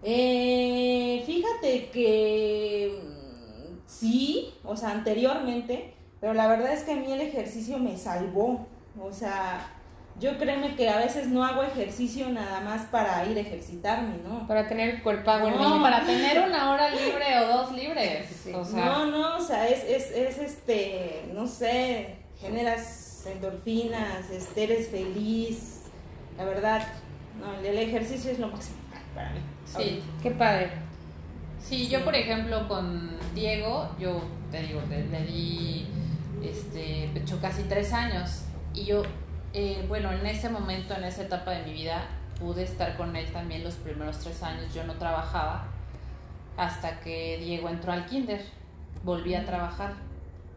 [0.04, 7.12] Eh, fíjate que mm, sí, o sea, anteriormente, pero la verdad es que a mí
[7.12, 8.66] el ejercicio me salvó.
[9.02, 9.72] O sea,
[10.20, 14.48] yo créeme que a veces no hago ejercicio nada más para ir a ejercitarme, ¿no?
[14.48, 18.28] Para tener el cuerpo No, para tener una hora libre o dos libres.
[18.44, 18.52] Sí.
[18.54, 24.64] O sea, No, no, o sea, es, es, es este, no sé, generas endorfinas, este,
[24.64, 25.82] eres feliz.
[26.38, 26.86] La verdad,
[27.40, 28.78] no, el, el ejercicio es lo máximo
[29.16, 29.40] para mí.
[29.66, 30.02] sí.
[30.22, 30.72] Qué padre.
[31.62, 35.88] Sí, yo por ejemplo con Diego, yo te digo, le, le di
[36.42, 38.44] este, pecho casi tres años
[38.74, 39.04] y yo,
[39.54, 42.08] eh, bueno, en ese momento, en esa etapa de mi vida,
[42.40, 44.74] pude estar con él también los primeros tres años.
[44.74, 45.68] Yo no trabajaba
[46.58, 48.44] hasta que Diego entró al kinder,
[49.04, 49.94] volví a trabajar.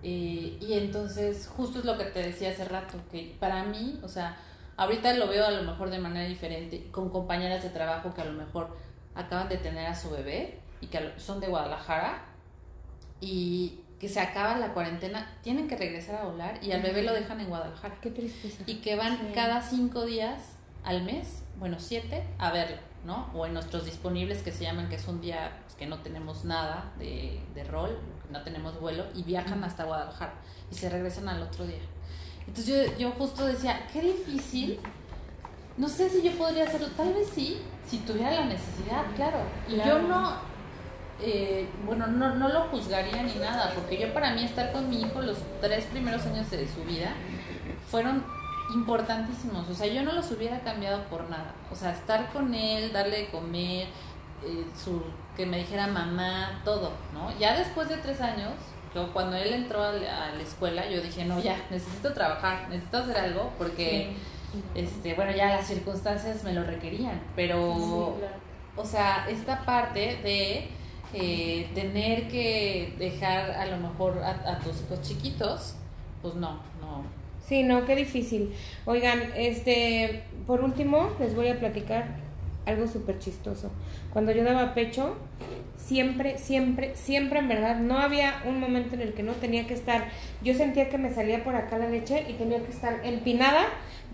[0.02, 4.08] Eh, y entonces, justo es lo que te decía hace rato, que para mí, o
[4.08, 4.36] sea,
[4.76, 8.24] ahorita lo veo a lo mejor de manera diferente, con compañeras de trabajo que a
[8.24, 8.76] lo mejor
[9.14, 12.24] acaban de tener a su bebé y que son de Guadalajara
[13.20, 17.12] y que se acaba la cuarentena, tienen que regresar a volar y al bebé lo
[17.12, 17.94] dejan en Guadalajara.
[18.02, 18.64] Qué tristeza.
[18.66, 19.26] Y que van Sí.
[19.32, 23.30] cada cinco días al mes, bueno, siete, a verlo, ¿no?
[23.32, 26.44] O en nuestros disponibles que se llaman, que es un día pues, que no tenemos
[26.44, 27.96] nada de, de rol,
[28.32, 30.34] no tenemos vuelo, y viajan hasta Guadalajara
[30.68, 31.78] y se regresan al otro día.
[32.48, 34.80] Entonces yo, yo justo decía, qué difícil.
[35.76, 39.38] No sé si yo podría hacerlo, tal vez sí, si tuviera la necesidad, claro.
[39.68, 40.02] Y yo Claro.
[40.08, 40.36] no,
[41.22, 45.02] eh, bueno, no, no lo juzgaría ni nada, porque yo para mí estar con mi
[45.02, 47.12] hijo los tres primeros años de su vida
[47.90, 48.24] fueron
[48.74, 49.68] importantísimos.
[49.68, 51.54] O sea, yo no los hubiera cambiado por nada.
[51.70, 53.86] O sea, estar con él, darle de comer,
[54.44, 55.02] eh, su,
[55.36, 57.36] que me dijera mamá, todo, ¿no?
[57.38, 58.52] Ya después de tres años,
[58.94, 62.68] yo, cuando él entró a la, a la escuela, yo dije, no, ya, necesito trabajar,
[62.68, 64.14] necesito hacer algo, porque,
[64.74, 67.20] este, bueno, ya las circunstancias me lo requerían.
[67.36, 68.34] Pero, Sí, claro.
[68.76, 70.70] o sea, esta parte de
[71.14, 75.74] eh, tener que dejar a lo mejor a, a tus hijos chiquitos,
[76.20, 77.04] pues no, no.
[77.46, 78.52] Sí, no, qué difícil.
[78.84, 82.06] Oigan, este, por último, les voy a platicar
[82.66, 83.70] algo súper chistoso.
[84.12, 85.16] Cuando yo daba pecho,
[85.76, 89.74] siempre, siempre, siempre, en verdad, no había un momento en el que no tenía que
[89.74, 90.08] estar.
[90.42, 93.64] Yo sentía que me salía por acá la leche y tenía que estar empinada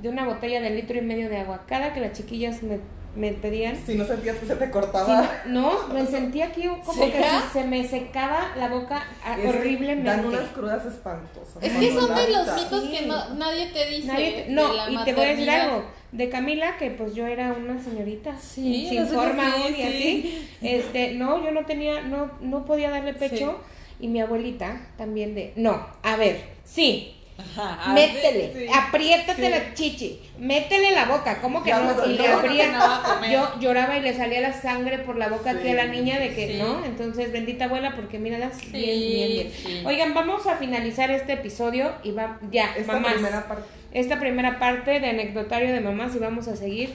[0.01, 1.64] de una botella de litro y medio de agua.
[1.66, 2.78] Cada que las chiquillas me
[3.16, 3.76] me pedían.
[3.84, 5.28] Si no sentías que se te cortaba.
[5.46, 10.09] no, me sentía que como que se, me secaba la boca ah, Es horriblemente.
[10.09, 11.62] Dan unas crudas espantosas.
[11.62, 12.90] Es que son de los mitos Sí.
[12.90, 14.06] que no, nadie te dice.
[14.06, 15.84] Nadie te- de no, la y te voy a decir algo.
[16.12, 19.82] De Camila, que pues yo era una señorita Sí, sin forma sí, y sí.
[19.82, 20.48] así.
[20.62, 23.61] Este, no, yo no tenía, no, no podía darle pecho.
[24.00, 28.66] Y mi abuelita también de, no, a ver, sí, Ajá, métele, sí.
[28.74, 29.49] apriétate Sí.
[29.51, 32.05] la chichi, métele la boca, ¿cómo que Ya no?
[32.05, 33.30] Y le abría, Que no va a comer.
[33.30, 35.91] yo lloraba y le salía la sangre por la boca aquí a la Sí.
[35.91, 36.59] niña de que, Sí.
[36.59, 36.84] ¿no?
[36.84, 39.53] Entonces, bendita abuela, porque míralas Sí, bien, bien, bien.
[39.55, 39.82] sí.
[39.86, 43.64] Oigan, vamos a finalizar este episodio y va, ya, Esta mamás primera parte.
[43.93, 46.91] esta primera parte de anecdotario de mamás y vamos a seguir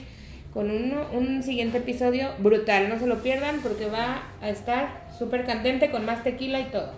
[0.52, 2.88] con uno, un siguiente episodio brutal.
[2.90, 6.92] No se lo pierdan porque va a estar súper candente con más tequila y todo.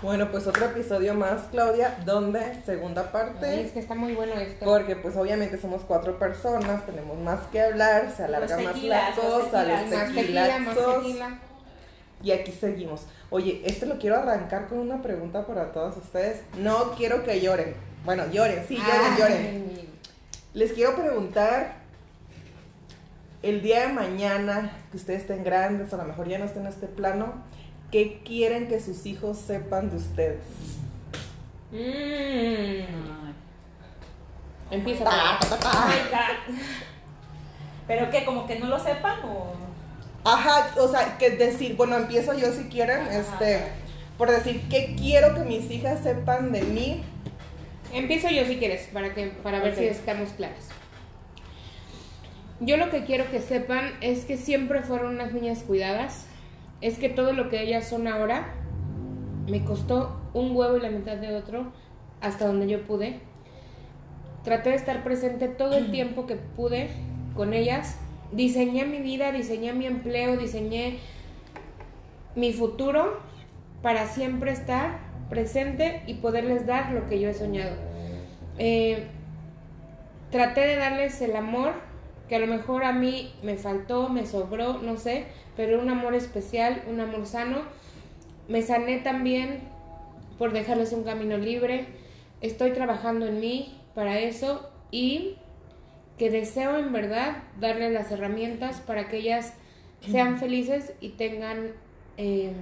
[0.00, 3.60] Bueno, pues otro episodio más, Claudia, donde segunda Ay, parte.
[3.62, 4.64] es que está muy bueno esto.
[4.64, 9.16] Porque pues obviamente somos cuatro personas, tenemos más que hablar, se alarga Los más tequilas,
[9.16, 11.02] la los cosa, los más tequila, más tequilazos.
[11.02, 11.38] tequila.
[12.22, 13.02] Y aquí seguimos.
[13.30, 16.42] Oye, este lo quiero arrancar con una pregunta para todos ustedes.
[16.58, 17.74] No quiero que lloren.
[18.04, 19.88] Bueno, lloren, sí, lloren, Ay, lloren.
[20.54, 21.74] Les quiero preguntar,
[23.42, 26.68] el día de mañana, que ustedes estén grandes, a lo mejor ya no estén en
[26.68, 27.34] este plano,
[27.90, 30.44] ¿qué quieren que sus hijos sepan de ustedes?
[31.70, 33.08] Mm.
[34.70, 35.04] Empieza.
[35.04, 35.88] Ta, ta, ta, ta.
[35.88, 36.54] Ay, God.
[37.86, 38.24] ¿Pero qué?
[38.24, 39.54] ¿Como que no lo sepan o...?
[40.24, 43.62] Ajá, o sea, que decir, bueno, empiezo yo si quieren, este,
[44.18, 47.02] por decir, ¿qué quiero que mis hijas sepan de mí?
[47.92, 50.68] Empiezo yo si quieres, para que para ver si estamos claras.
[52.60, 56.26] Yo lo que quiero que sepan es que siempre fueron unas niñas cuidadas.
[56.80, 58.54] Es que todo lo que ellas son ahora
[59.48, 61.72] me costó un huevo y la mitad de otro
[62.20, 63.20] hasta donde yo pude.
[64.44, 66.90] Traté de estar presente todo el tiempo que pude
[67.34, 67.98] con ellas.
[68.32, 70.98] Diseñé mi vida, diseñé mi empleo, diseñé
[72.34, 73.20] mi futuro
[73.82, 74.98] para siempre estar
[75.28, 77.76] presente y poderles dar lo que yo he soñado.
[78.58, 79.06] Eh,
[80.30, 81.87] traté de darles el amor
[82.28, 85.24] que a lo mejor a mí me faltó, me sobró, no sé,
[85.56, 87.62] pero un amor especial, un amor sano.
[88.48, 89.60] Me sané también
[90.38, 91.86] por dejarles un camino libre.
[92.40, 95.36] Estoy trabajando en mí para eso y
[96.18, 99.54] que deseo en verdad darles las herramientas para que ellas
[100.10, 101.72] sean felices y tengan,
[102.16, 102.52] eh,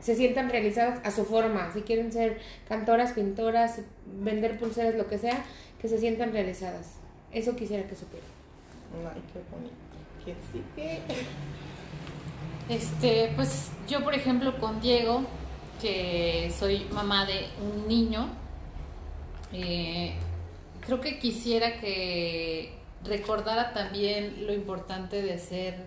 [0.00, 1.70] se sientan realizadas a su forma.
[1.72, 2.38] Si quieren ser
[2.68, 3.80] cantoras, pintoras,
[4.20, 5.44] vender pulseras, lo que sea,
[5.80, 6.96] que se sientan realizadas.
[7.32, 8.35] Eso quisiera que supieran.
[8.94, 9.74] Ay, qué bonito.
[10.24, 11.02] ¿Quién sigue?
[12.68, 15.22] Este, pues yo por ejemplo con Diego,
[15.80, 18.28] que soy mamá de un niño,
[19.52, 20.14] eh,
[20.80, 22.74] creo que quisiera que
[23.04, 25.86] recordara también lo importante de ser,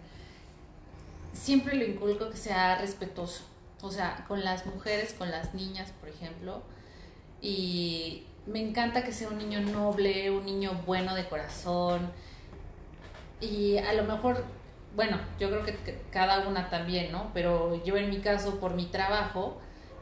[1.34, 3.44] siempre lo inculco que sea respetuoso,
[3.82, 6.62] o sea, con las mujeres, con las niñas, por ejemplo,
[7.42, 12.10] y me encanta que sea un niño noble, un niño bueno de corazón,
[13.42, 14.44] y a lo mejor,
[14.96, 17.32] bueno, yo creo que cada una también, ¿no?
[17.34, 19.60] Pero yo en mi caso, por mi trabajo,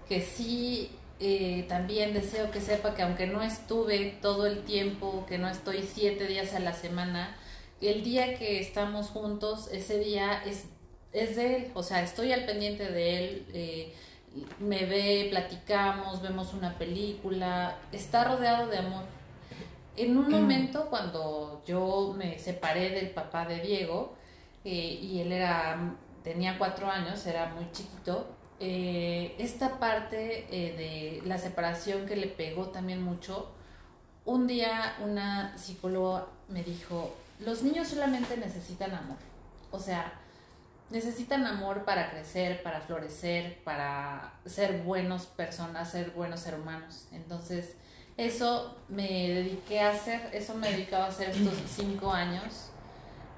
[0.07, 5.37] que sí eh, también deseo que sepa que aunque no estuve todo el tiempo, que
[5.37, 7.35] no estoy siete días a la semana,
[7.81, 10.65] el día que estamos juntos, ese día es,
[11.13, 13.93] es de él, o sea, estoy al pendiente de él, eh,
[14.59, 19.16] me ve, platicamos, vemos una película, está rodeado de amor.
[19.97, 24.15] En un momento cuando yo me separé del papá de Diego
[24.63, 28.27] eh, y él era tenía cuatro años, era muy chiquito,
[28.59, 33.51] eh, esta parte eh, de la separación que le pegó también mucho,
[34.25, 39.17] un día una psicóloga me dijo, los niños solamente necesitan amor,
[39.71, 40.13] o sea,
[40.89, 47.07] necesitan amor para crecer, para florecer, para ser buenos personas, ser buenos seres humanos.
[47.11, 47.75] Entonces,
[48.17, 52.69] eso me dediqué a hacer, eso me dedicaba a hacer estos cinco años,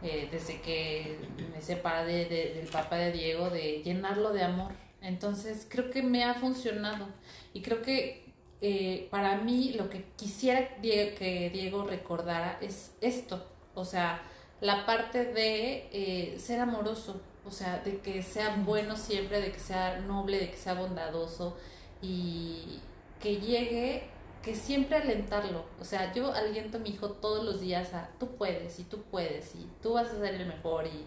[0.01, 1.17] eh, desde que
[1.53, 4.71] me separé de- del papá de Diego, de llenarlo de amor.
[5.01, 7.07] Entonces, creo que me ha funcionado.
[7.53, 8.25] Y creo que
[8.61, 14.21] eh, para mí lo que quisiera que Diego recordara es esto, o sea,
[14.61, 19.59] la parte de eh, ser amoroso, o sea, de que sea bueno siempre, de que
[19.59, 21.57] sea noble, de que sea bondadoso.
[22.01, 22.79] Y
[23.21, 24.03] que llegue,
[24.43, 25.65] que siempre alentarlo.
[25.79, 29.01] O sea, yo aliento a mi hijo todos los días a tú puedes y tú
[29.03, 31.05] puedes y tú vas a ser el mejor y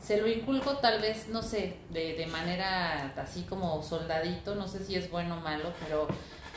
[0.00, 4.84] se lo inculco tal vez, no sé, de, de manera así como soldadito, no sé
[4.84, 6.08] si es bueno o malo, pero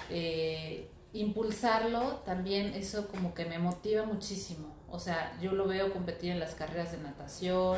[0.10, 4.74] eh, impulsarlo también, eso como que me motiva muchísimo.
[4.90, 7.78] O sea, yo lo veo competir en las carreras de natación,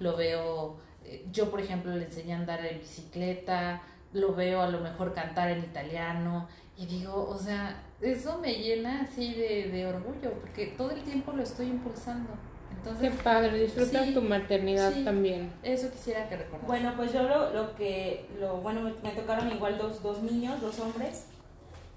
[0.00, 3.82] lo veo, eh, yo por ejemplo le enseñé a andar en bicicleta,
[4.12, 9.02] lo veo a lo mejor cantar en italiano y digo, o sea, eso me llena
[9.02, 12.30] así de, de orgullo porque todo el tiempo lo estoy impulsando.
[12.76, 15.04] Entonces, Qué padre, disfrutas Sí, tu maternidad sí.
[15.04, 15.50] también.
[15.62, 16.66] eso quisiera que recordaras.
[16.66, 20.60] Bueno, pues yo lo, lo que, lo, bueno, me, me tocaron igual dos, dos niños,
[20.60, 21.26] dos hombres,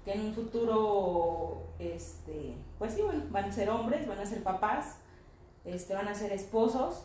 [0.04, 4.42] que en un futuro, este, pues sí, bueno, van a ser hombres, van a ser
[4.42, 4.96] papás,
[5.64, 7.04] este, van a ser esposos.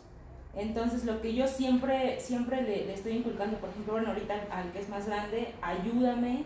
[0.56, 4.52] Entonces, lo que yo siempre, siempre le, le estoy inculcando, por ejemplo, bueno, ahorita al,
[4.66, 6.44] al que es más grande, ayúdame,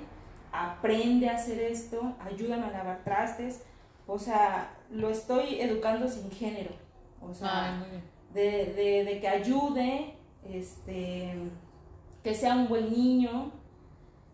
[0.52, 3.62] aprende a hacer esto, ayúdame a lavar trastes.
[4.06, 6.70] O sea, lo estoy educando sin género.
[7.20, 8.02] O sea, bien.
[8.32, 10.14] de, de, de que ayude,
[10.48, 11.34] este,
[12.22, 13.52] que sea un buen niño,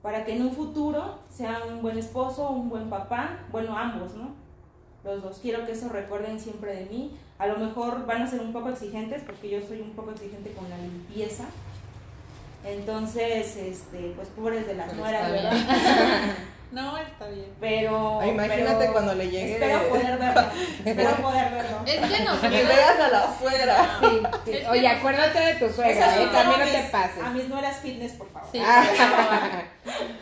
[0.02, 4.34] para que en un futuro sea un buen esposo, un buen papá, bueno, ambos, ¿no?
[5.02, 7.16] Los dos, quiero que eso recuerden siempre de mí.
[7.38, 10.52] A lo mejor van a ser un poco exigentes, porque yo soy un poco exigente
[10.52, 11.44] con la limpieza.
[12.64, 15.52] Entonces, este, pues pobres de las Pero nueras, ¿verdad?
[16.72, 17.52] no, está bien.
[17.60, 18.20] Pero.
[18.20, 20.42] Ay, imagínate pero cuando le llegue- Espero poder verlo.
[20.84, 21.76] espero poder verlo.
[21.86, 23.98] Es que nos Que vean a la suegra.
[24.00, 24.50] Sí, sí.
[24.52, 26.28] Es que Oye, acuérdate de tu Eso suegra, sí, ¿eh?
[26.32, 27.22] También no a te mis- pases.
[27.22, 28.48] A mis nueras fitness, por favor.
[28.50, 29.62] Sí, Ah.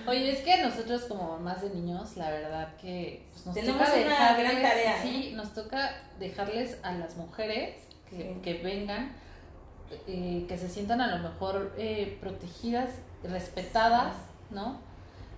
[0.07, 3.93] Oye, es que nosotros como mamás de niños, la verdad que pues, nos Tenemos toca
[3.93, 5.01] una dejarles, gran tarea, ¿eh?
[5.03, 7.76] Sí, nos toca dejarles a las mujeres
[8.11, 8.40] que, Sí.
[8.43, 9.12] que vengan,
[10.06, 12.88] eh, que se sientan a lo mejor eh, protegidas,
[13.22, 14.14] respetadas,
[14.50, 14.78] ¿no?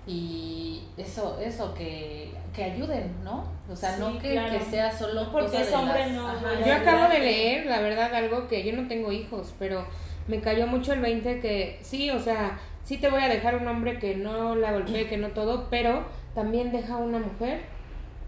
[0.07, 3.45] Y eso, eso, que, que ayuden, ¿no?
[3.71, 4.53] O sea, Sí, no que, claro.
[4.59, 7.81] que sea solo No porque es hombre, las- no, Ajá, Yo acabo de leer, la
[7.81, 9.87] verdad, algo que yo no tengo hijos, pero
[10.29, 13.67] me cayó mucho el 20 que sí, o sea, sí te voy a dejar un
[13.67, 17.63] hombre que no la golpee, que no todo, pero también deja una mujer,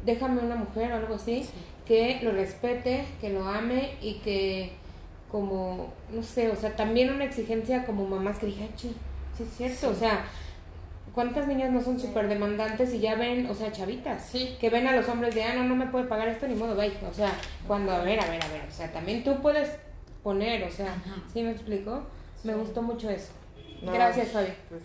[0.04, 1.50] déjame una mujer o algo así, Sí.
[1.86, 4.72] que lo respete, que lo ame y que
[5.31, 8.97] como, no sé, o sea, también una exigencia como mamás que dije, "Ay, sí,
[9.37, 10.24] sí es cierto, o sea,
[11.14, 14.24] ¿cuántas niñas no son súper demandantes y ya ven, o sea, chavitas?
[14.24, 14.57] Sí.
[14.61, 16.77] que ven a los hombres de, ah, no, no me puede pagar esto, ni modo,
[16.77, 16.93] bye.
[17.11, 17.33] O sea,
[17.66, 19.70] cuando, a ver, a ver, a ver, o sea, también tú puedes
[20.22, 21.22] poner, o sea, Ajá.
[21.33, 22.03] ¿sí me explico?
[22.45, 23.33] Me gustó mucho eso.
[23.83, 23.93] No.
[23.93, 24.53] Gracias, Fabi.
[24.68, 24.83] Pues,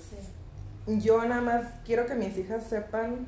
[1.04, 3.28] yo nada más quiero que mis hijas sepan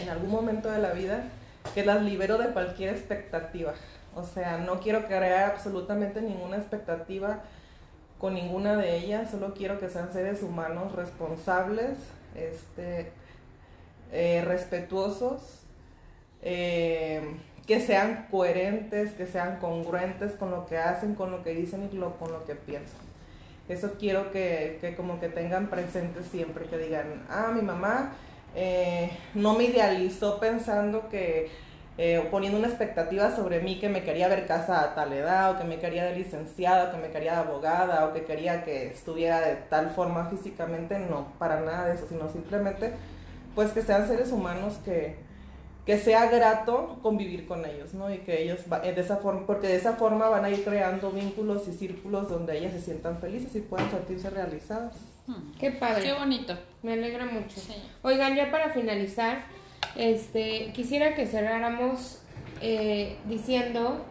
[0.00, 1.24] en algún momento de la vida
[1.74, 3.74] que las libero de cualquier expectativa.
[4.14, 7.40] O sea, no quiero crear absolutamente ninguna expectativa
[8.18, 11.98] con ninguna de ellas, solo quiero que sean seres humanos responsables,
[12.36, 13.10] este,
[14.12, 15.40] eh, respetuosos,
[16.42, 17.36] eh,
[17.66, 21.96] que sean coherentes, que sean congruentes con lo que hacen, con lo que dicen y
[21.96, 23.00] lo- con lo que piensan.
[23.68, 28.12] Eso quiero que, que como que tengan presente siempre, que digan, ah, mi mamá
[28.54, 31.50] eh, no me idealizó pensando que,
[31.98, 35.58] eh, poniendo una expectativa sobre mí que me quería ver casada a tal edad, o
[35.58, 38.86] que me quería de licenciada, o que me quería de abogada, o que quería que
[38.88, 42.92] estuviera de tal forma físicamente, no, para nada de eso, sino simplemente
[43.54, 45.16] pues que sean seres humanos que,
[45.84, 48.10] que sea grato convivir con ellos, ¿no?
[48.10, 50.64] Y que ellos, va- eh, de esa forma, porque de esa forma van a ir
[50.64, 54.94] creando vínculos y círculos donde ellas se sientan felices y puedan sentirse realizadas.
[55.26, 55.52] Hmm.
[55.60, 56.02] Qué padre.
[56.04, 56.54] Qué bonito.
[56.82, 57.60] Me alegra mucho.
[57.60, 57.74] Sí.
[58.02, 59.44] Oigan, ya para finalizar,
[59.96, 62.20] este, quisiera que cerráramos
[62.60, 64.04] eh, diciendo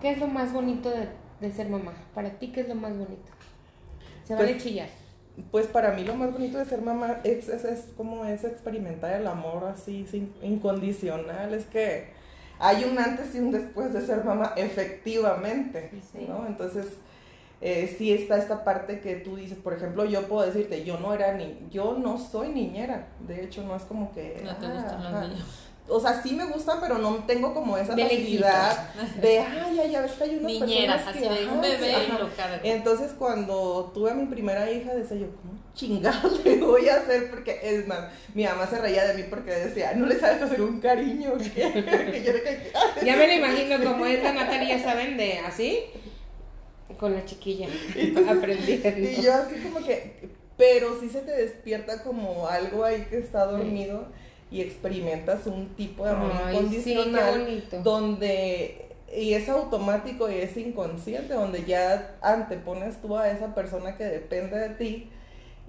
[0.00, 1.08] qué es lo más bonito de,
[1.40, 1.92] de ser mamá.
[2.14, 3.30] Para ti, ¿qué es lo más bonito?
[4.24, 4.88] Se vale Pues- chillar.
[5.52, 9.20] Pues para mí lo más bonito de ser mamá es, es, es como es experimentar
[9.20, 11.54] el amor así, sin, incondicional.
[11.54, 12.08] Es que
[12.58, 16.26] hay un antes y un después de ser mamá, efectivamente, Sí.
[16.28, 16.44] ¿no?
[16.46, 16.86] Entonces,
[17.60, 21.12] eh, sí está esta parte que tú dices, por ejemplo, yo puedo decirte, yo no
[21.12, 23.08] era ni, yo no soy niñera.
[23.26, 24.40] De hecho, no es como que...
[24.44, 25.68] No te ah, gustan los niños.
[25.90, 29.86] O sea, sí me gustan, pero no tengo como esa De facilidad de, ay, ya,
[29.86, 32.60] ya ves que hay unas Niñeras, personas así que, de ajá, un bebé ajá.
[32.62, 37.30] Entonces cuando tuve a mi primera hija decía yo, ¿cómo chingados le voy a hacer?
[37.30, 38.00] Porque es más,
[38.34, 41.38] mi mamá se reía de mí porque decía, no le sabes hacer un cariño.
[41.38, 41.72] Que,
[42.12, 43.06] que yo le.
[43.06, 45.16] Ya me lo imagino como es la Natalia, ¿saben?
[45.16, 45.84] De así,
[46.98, 47.68] con la chiquilla,
[48.28, 49.08] aprendiendo.
[49.08, 53.46] Y yo así como que, pero sí se te despierta como algo ahí que está
[53.46, 54.06] dormido
[54.50, 57.82] y experimentas un tipo de amor Ay, sí, incondicional bonito.
[57.82, 64.04] donde y es automático y es inconsciente, donde ya antepones tú a esa persona que
[64.04, 65.10] depende de ti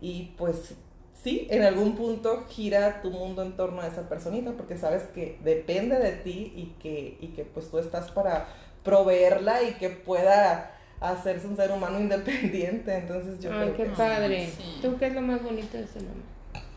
[0.01, 0.75] y pues
[1.23, 5.37] sí, en algún punto gira tu mundo en torno a esa personita porque sabes que
[5.43, 8.47] depende de ti y que, y que pues tú estás para
[8.83, 13.89] proveerla y que pueda hacerse un ser humano independiente, entonces yo Ay, creo qué que
[13.89, 14.53] padre.
[14.55, 14.79] Sí.
[14.81, 16.21] ¿Tú qué es lo más bonito de ser mamá?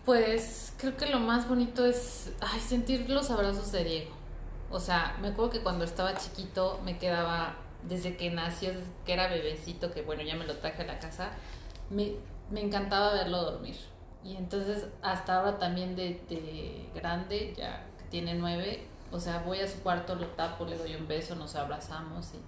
[0.04, 4.10] Pues creo que lo más bonito es ay, sentir los abrazos de Diego.
[4.70, 7.56] O sea, me acuerdo que cuando estaba chiquito me quedaba,
[7.88, 10.98] desde que nació, desde que era bebecito, que bueno, ya me lo traje a la
[10.98, 11.30] casa,
[11.90, 12.12] me,
[12.50, 13.76] me encantaba verlo dormir.
[14.24, 19.60] Y entonces hasta ahora también de, de grande, ya que tiene nueve, o sea, voy
[19.60, 22.38] a su cuarto, lo tapo, le doy un beso, nos abrazamos y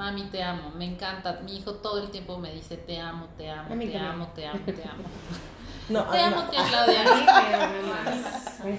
[0.00, 1.40] mami te amo, me encanta.
[1.44, 4.60] Mi hijo todo el tiempo me dice te amo, te amo, te amo, te amo,
[4.64, 5.04] te amo.
[5.90, 6.50] No, Te amo, no.
[6.50, 7.04] tía Claudia.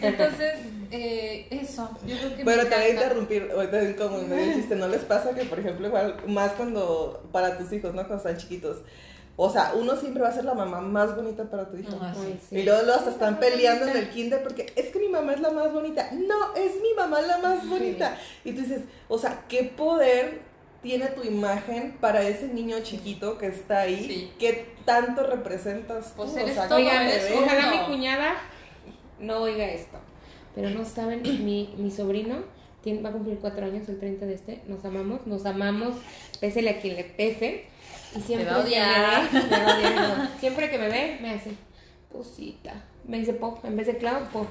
[0.01, 0.53] Entonces,
[0.91, 4.87] eh, eso, yo creo que Pero te voy a interrumpir, ahorita como me dijiste, ¿no
[4.87, 8.07] les pasa que, por ejemplo, igual, más cuando, para tus hijos, ¿no?
[8.07, 8.77] Cuando están chiquitos,
[9.35, 11.97] o sea, uno siempre va a ser la mamá más bonita para tu hijo.
[11.99, 12.59] Ah, sí.
[12.59, 15.51] Y luego los están peleando en el kinder porque es que mi mamá es la
[15.51, 16.09] más bonita.
[16.13, 18.17] No, es mi mamá la más bonita.
[18.45, 20.50] Y tú dices, o sea, ¿qué poder
[20.81, 24.05] tiene tu imagen para ese niño chiquito que está ahí?
[24.07, 24.31] Sí.
[24.39, 26.17] ¿Qué tanto representas tú?
[26.17, 28.35] Pues O eres sea, todo, ¿cómo Oigan, eres ojalá mi cuñada
[29.19, 29.99] no oiga esto.
[30.55, 32.37] Pero no saben, mi, mi sobrino
[32.83, 34.61] tiene- va a cumplir cuatro años el 30 de este.
[34.67, 35.95] Nos amamos, nos amamos,
[36.39, 37.65] pésele a quien le pese.
[38.17, 40.39] Y siempre va a que me ve, me va a odiar, no.
[40.39, 41.51] siempre que me ve, me hace,
[42.11, 42.73] posita.
[43.07, 44.47] Me dice po, en vez de Clau, po.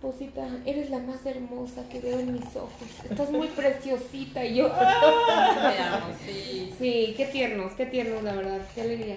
[0.00, 2.88] Posita, eres la más hermosa que veo en mis ojos.
[3.08, 4.42] Estás muy preciosita.
[4.44, 5.72] Y yo, ¡ah!
[5.76, 6.74] Te amo, sí.
[6.78, 8.60] Sí, qué tiernos, qué tiernos, la verdad.
[8.74, 9.16] Qué alegría.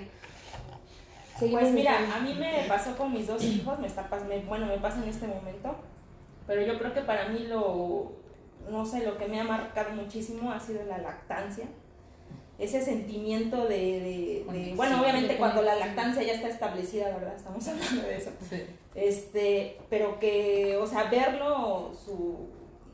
[1.39, 4.65] Seguimos Pues mira, a mí me pasó con mis dos hijos, me está me- bueno,
[4.65, 5.75] me pasa en este momento,
[6.45, 8.11] pero yo creo que para mí lo,
[8.69, 11.65] no sé, lo que me ha marcado muchísimo ha sido la lactancia.
[12.63, 13.75] Ese sentimiento de,
[14.47, 17.35] de- bueno, obviamente cuando la lactancia ya está establecida, ¿verdad?
[17.35, 18.31] Estamos hablando de eso.
[18.49, 18.61] Sí.
[18.95, 22.47] Este, pero que, o sea, verlo, su,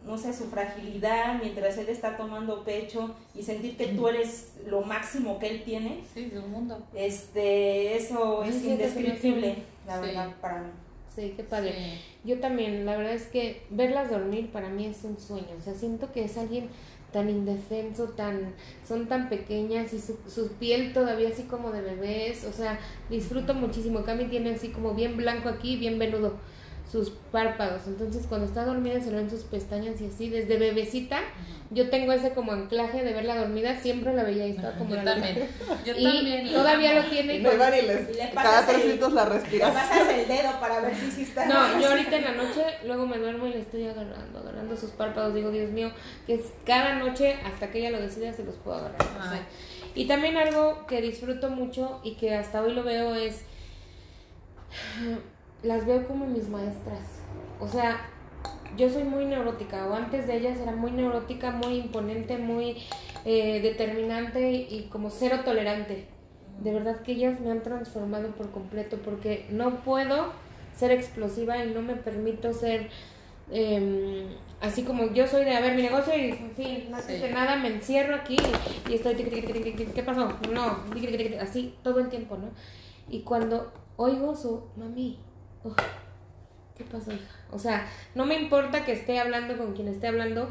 [0.05, 4.81] no sé, su fragilidad mientras él está tomando pecho y sentir que tú eres lo
[4.81, 6.81] máximo que él tiene, Sí, de un mundo.
[6.95, 9.55] este, eso es sí, indescriptible,
[9.85, 10.01] la Sí.
[10.07, 10.69] verdad, para mí.
[11.15, 11.99] Sí, qué padre.
[12.23, 15.47] Yo también, la verdad es que verlas dormir para mí es un sueño.
[15.57, 16.69] O sea, siento que es alguien
[17.11, 18.53] tan indefenso, tan,
[18.87, 22.45] son tan pequeñas y su, su piel todavía así como de bebés.
[22.45, 22.79] O sea,
[23.09, 24.03] disfruto muchísimo.
[24.03, 26.37] Cami tiene así como bien blanco aquí, bien venudo
[26.91, 27.83] sus párpados.
[27.87, 30.29] Entonces, cuando está dormida se le ven sus pestañas y así.
[30.29, 31.19] Desde bebecita,
[31.69, 33.79] yo tengo ese como anclaje de verla dormida.
[33.79, 35.47] Siempre la veía y estaba como Yo la también.
[35.85, 36.51] Yo Y también.
[36.53, 37.35] todavía lo tiene.
[37.35, 39.71] Y no iban y les, Y le cada tres minutos la Le respiras.
[39.71, 41.45] pasas el dedo para ver si sí está.
[41.45, 44.89] No, yo ahorita en la noche, luego me duermo y le estoy agarrando, agarrando sus
[44.89, 45.35] párpados.
[45.35, 45.91] Digo, Dios mío,
[46.25, 49.01] que es cada noche, hasta que ella lo decida, se los puedo agarrar.
[49.01, 49.31] o sea.
[49.33, 49.41] Ay.
[49.93, 53.41] Y también algo que disfruto mucho y que hasta hoy lo veo es,
[55.63, 57.21] las veo como mis maestras.
[57.59, 58.01] O sea,
[58.77, 62.77] yo soy muy neurótica, o antes de ellas era muy neurótica, muy imponente, muy
[63.25, 66.05] eh, determinante y, como cero tolerante.
[66.61, 70.33] De verdad que ellas me han transformado por completo porque no puedo
[70.77, 72.89] ser explosiva y no me permito ser
[73.51, 77.13] eh, así como yo soy de, a ver, mi negocio y sí, no Sí.
[77.13, 78.37] haces nada, me encierro aquí
[78.89, 80.33] y estoy, ¿qué pasó?
[80.53, 80.77] No,
[81.41, 82.49] así todo el tiempo, ¿no?
[83.09, 85.17] Y cuando oigo su, mami,
[85.63, 85.75] uf,
[86.77, 87.35] ¿qué pasó, hija?
[87.51, 90.49] O sea, no me importa que esté hablando con quien esté hablando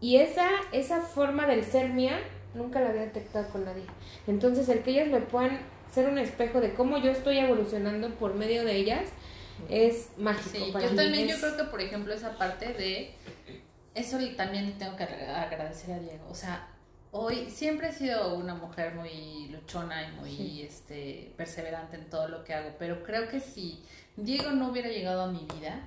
[0.00, 2.18] y esa, esa forma del ser mía
[2.54, 3.84] nunca la había detectado con nadie.
[4.26, 5.58] Entonces, el que ellas me puedan
[5.92, 9.08] ser un espejo de cómo yo estoy evolucionando por medio de ellas
[9.70, 10.96] es mágico Sí, para yo mí.
[10.96, 13.14] también, Es- yo creo que por ejemplo esa parte de,
[13.94, 16.68] eso también le tengo que agra- agradecer a Diego, o sea,
[17.12, 20.62] hoy siempre he sido una mujer muy luchona y muy Sí.
[20.62, 23.82] este, perseverante en todo lo que hago, pero creo que si
[24.16, 25.80] Diego no hubiera llegado a mi vida,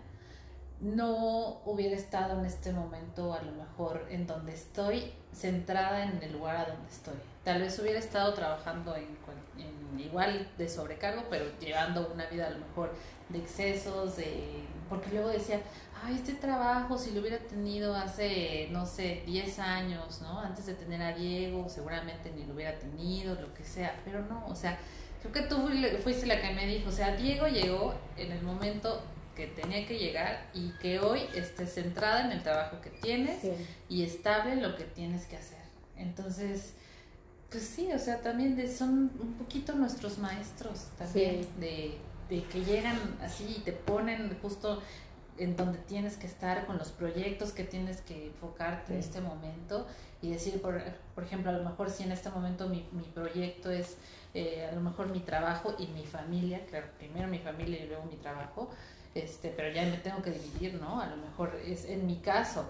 [0.81, 6.33] no hubiera estado en este momento a lo mejor en donde estoy, centrada en el
[6.33, 7.15] lugar a donde estoy.
[7.43, 9.17] Tal vez hubiera estado trabajando en,
[9.99, 12.93] igual de sobrecargo, pero llevando una vida a lo mejor
[13.29, 15.61] de excesos, de porque luego decía,
[16.03, 20.39] ay, este trabajo, si lo hubiera tenido hace, no sé, 10 años, ¿no?
[20.39, 24.47] Antes de tener a Diego, seguramente ni lo hubiera tenido, lo que sea, pero no,
[24.47, 24.79] o sea,
[25.21, 28.41] creo que tú fui- fuiste la que me dijo, o sea, Diego llegó en el
[28.41, 29.01] momento
[29.35, 33.51] que tenía que llegar y que hoy estés centrada en el trabajo que tienes Sí.
[33.87, 35.59] y estable en lo que tienes que hacer.
[35.97, 36.73] Entonces,
[37.51, 41.49] pues sí, o sea, también de- son un poquito nuestros maestros también, Sí.
[41.59, 41.97] de,
[42.29, 44.81] de que llegan así y te ponen justo
[45.37, 49.87] en donde tienes que estar con los proyectos que tienes que enfocarte en este momento
[50.21, 50.81] y decir, por,
[51.15, 53.95] por ejemplo, a lo mejor si en este momento mi, mi proyecto es
[54.33, 58.03] eh, a lo mejor mi trabajo y mi familia, claro, primero mi familia y luego
[58.05, 58.69] mi trabajo,
[59.15, 61.01] este, pero ya me tengo que dividir, ¿no?
[61.01, 62.65] A lo mejor es en mi caso,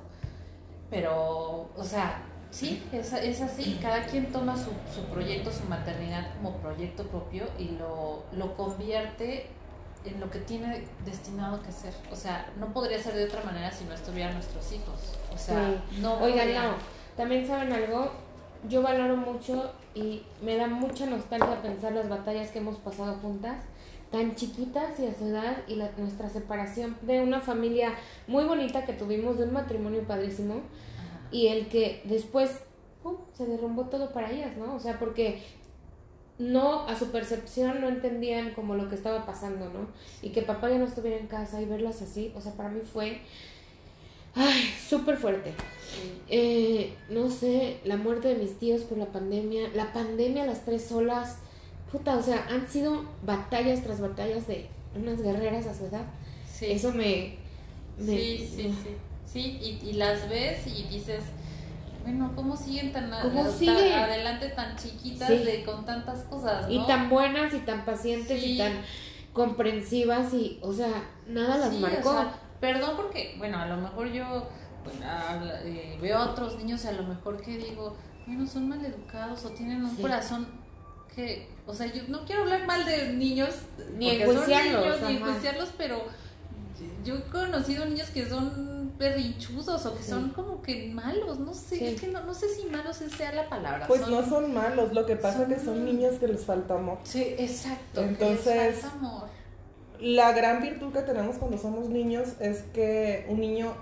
[0.89, 6.33] pero, o sea, sí, es, es así, cada quien toma su, su proyecto, su maternidad
[6.35, 9.47] como proyecto propio y lo, lo convierte
[10.05, 11.93] en lo que tiene destinado que ser.
[12.11, 15.17] O sea, no podría ser de otra manera si no estuvieran nuestros hijos.
[15.33, 16.13] O sea, no.
[16.21, 16.63] Oigan, podría.
[16.63, 16.75] no.
[17.17, 18.11] También saben algo,
[18.67, 23.63] yo valoro mucho y me da mucha nostalgia pensar las batallas que hemos pasado juntas,
[24.11, 27.93] tan chiquitas y a su edad, y la, nuestra separación de una familia
[28.27, 31.27] muy bonita que tuvimos, de un matrimonio padrísimo, Ajá.
[31.31, 32.61] y el que después
[33.33, 34.75] se derrumbó todo para ellas, ¿no?
[34.75, 35.41] O sea, porque
[36.39, 39.87] no, a su percepción no entendían como lo que estaba pasando, ¿no?
[40.21, 42.81] Y que papá ya no estuviera en casa y verlas así, o sea, para mí
[42.81, 43.21] fue,
[44.35, 45.53] ay, súper fuerte.
[46.29, 50.91] Eh, no sé, la muerte de mis tíos por la pandemia, la pandemia, las tres
[50.91, 51.37] olas,
[51.91, 56.05] puta, o sea, han sido batallas tras batallas de unas guerreras a su edad.
[56.51, 56.67] Sí.
[56.71, 57.35] Eso me...
[57.97, 58.89] me- Sí, sí, sí.
[59.25, 61.23] Sí, y, y las ves y dices,
[62.03, 65.37] bueno, ¿cómo siguen tan, a- ¿Cómo tan adelante tan chiquitas Sí.
[65.43, 66.67] de, con tantas cosas?
[66.67, 66.73] ¿no?
[66.73, 68.53] Y tan buenas y tan pacientes Sí.
[68.53, 68.73] y tan
[69.33, 70.91] comprensivas y, o sea,
[71.27, 72.09] nada las marcó.
[72.09, 74.47] o sea, perdón porque, bueno, a lo mejor yo
[74.83, 77.95] bueno, habla- eh, veo a otros niños y a lo mejor que digo,
[78.25, 80.01] bueno, son maleducados o tienen un Sí.
[80.01, 80.47] corazón
[81.13, 83.49] que, o sea, yo no quiero hablar mal de niños,
[83.97, 86.03] Ni enjuiciarlos, ni enjuiciarlos, pero
[87.03, 90.09] yo he conocido niños que son berrinchudos o que Sí.
[90.09, 91.85] son como que malos, no sé, Sí.
[91.87, 93.85] es que no, no sé si malos sea la palabra.
[93.87, 96.45] Pues son- no son malos, lo que pasa son- es que son niños que les
[96.45, 96.99] falta amor.
[97.03, 98.01] Sí, exacto.
[98.01, 99.27] que les Entonces- falta amor.
[100.01, 103.73] La gran virtud que tenemos cuando somos niños es que un niño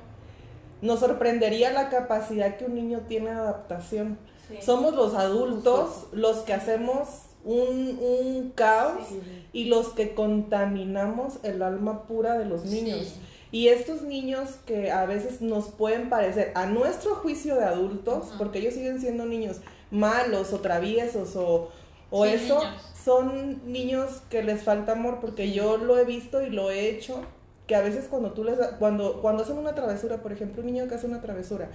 [0.82, 4.18] nos sorprendería la capacidad que un niño tiene de adaptación.
[4.62, 7.08] Somos los adultos los que hacemos
[7.44, 9.08] un, un caos
[9.54, 13.00] y los que contaminamos el alma pura de los niños.
[13.00, 13.22] Sí.
[13.52, 18.60] Y estos niños que a veces nos pueden parecer, a nuestro juicio de adultos, porque
[18.60, 19.58] ellos siguen siendo niños
[19.90, 21.70] malos o traviesos o,
[22.10, 22.84] o Sí, eso, niños.
[23.08, 27.22] Son niños que les falta amor, porque yo lo he visto y lo he hecho,
[27.66, 30.68] que a veces cuando tú les, da- cuando, cuando hacen una travesura, por ejemplo, un
[30.68, 31.70] niño que hace una travesura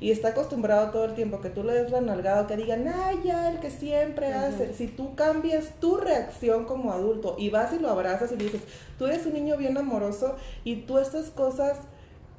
[0.00, 3.20] y está acostumbrado todo el tiempo que tú le des la nalgada, que digan, ay,
[3.24, 7.78] ya, el que siempre hace, si tú cambias tu reacción como adulto y vas y
[7.78, 8.62] lo abrazas y le dices,
[8.98, 11.78] tú eres un niño bien amoroso y tú estas cosas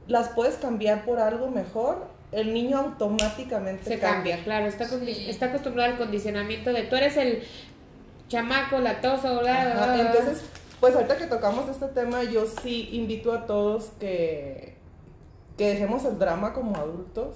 [0.07, 1.97] las puedes cambiar por algo mejor,
[2.31, 5.25] el niño automáticamente Se cambia, claro, está, Sí.
[5.27, 7.41] está acostumbrado al condicionamiento de tú eres el
[8.29, 10.11] chamaco, latoso, bla, bla, Ajá, bla, bla.
[10.11, 10.43] entonces,
[10.79, 14.77] pues ahorita que tocamos este tema, yo sí invito a todos que,
[15.57, 17.35] que dejemos el drama como adultos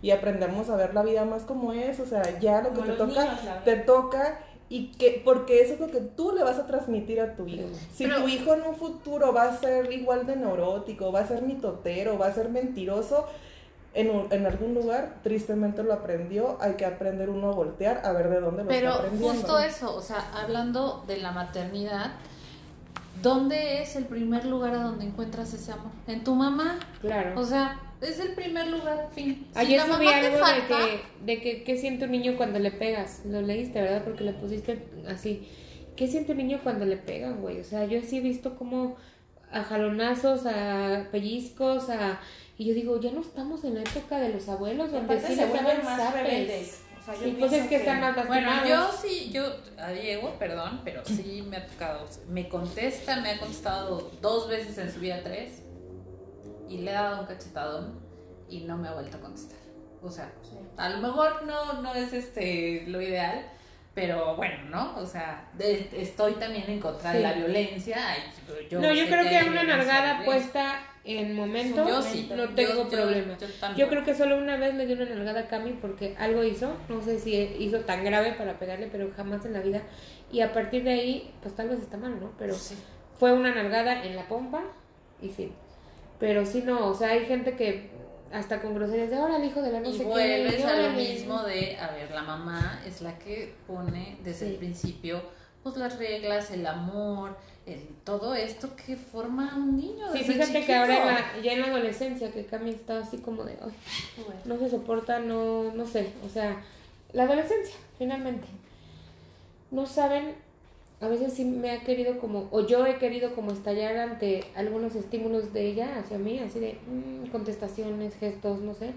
[0.00, 2.86] y aprendamos a ver la vida más como es, o sea, ya lo que Como
[2.92, 6.58] te toca, niños te toca y que porque eso es lo que tú le vas
[6.58, 7.68] a transmitir a tu hijo.
[7.92, 11.26] Si Pero- tu hijo en un futuro va a ser igual de neurótico, va a
[11.26, 13.26] ser mitotero, va a ser mentiroso,
[13.94, 18.12] en, un- en algún lugar tristemente lo aprendió, hay que aprender uno a voltear a
[18.12, 19.38] ver de dónde lo Pero está aprendiendo.
[19.38, 22.12] justo eso, o sea, hablando de la maternidad,
[23.22, 25.90] ¿dónde es el primer lugar a donde encuentras ese amor?
[26.06, 26.78] En tu mamá.
[27.00, 27.38] Claro.
[27.40, 29.48] O sea, es el primer lugar, fin.
[29.52, 32.36] Si Ayer la subí mamá te algo de que, de que qué siente un niño
[32.36, 33.22] cuando le pegas.
[33.26, 34.02] Lo leíste, ¿verdad?
[34.04, 35.48] Porque le pusiste así.
[35.96, 37.58] ¿Qué siente un niño cuando le pegan, güey?
[37.60, 38.94] O sea, yo sí he visto como
[39.52, 42.20] a jalonazos, a pellizcos, a...
[42.56, 45.46] Y yo digo, ya no estamos en la época de los abuelos donde sí se
[45.46, 46.22] vuelven más zapes.
[46.22, 46.82] rebeldes.
[46.98, 49.44] O sea, yo Sí, pues es que están más Bueno, yo sí, yo,
[49.78, 52.06] a Diego, perdón, pero sí me ha tocado.
[52.28, 55.62] Me contesta, me ha contestado dos veces en su vida tres
[56.68, 58.00] y le he dado un cachetadón
[58.50, 59.58] y no me ha vuelto a contestar.
[60.02, 60.56] O sea, Sí.
[60.76, 63.50] a lo mejor no, no es este lo ideal,
[64.00, 64.96] pero bueno, ¿no?
[64.96, 67.96] O sea, de- estoy también en contra de la violencia.
[67.98, 68.20] Ay,
[68.70, 72.84] yo no, yo creo que hay una nalgada puesta en momento Yo sí, no tengo
[72.84, 73.36] yo- problema.
[73.76, 76.76] Yo, creo que solo una vez le di una nalgada a Cami porque algo hizo,
[76.88, 79.82] no sé si hizo tan grave para pegarle, pero jamás en la vida.
[80.30, 82.30] Y a partir de ahí, pues tal vez está mal, ¿no?
[82.38, 82.76] Pero Sí.
[83.18, 84.62] fue una nalgada en la pompa
[85.20, 85.50] y sí.
[86.20, 87.90] Pero sí no, o sea, hay gente que
[88.32, 90.04] hasta con groserías de ahora el hijo de la no y sé qué.
[90.04, 90.96] vuelves a lo órale".
[90.96, 94.52] mismo de, a ver, la mamá es la que pone desde Sí.
[94.52, 95.22] el principio
[95.62, 100.10] pues las reglas, el amor, el, todo esto que forma un niño.
[100.12, 103.18] Sí, desde fíjate que ahora en la- ya en la adolescencia que Cami está así
[103.18, 103.72] como de, "Ay,
[104.24, 104.40] Bueno.
[104.44, 106.62] no se soporta, no, no sé, o sea,
[107.12, 108.46] la adolescencia, finalmente.
[109.70, 110.34] No saben,
[111.00, 114.96] a veces sí me ha querido como, o yo he querido como estallar ante algunos
[114.96, 118.92] estímulos de ella hacia mí, así de mm, contestaciones, gestos, no sé,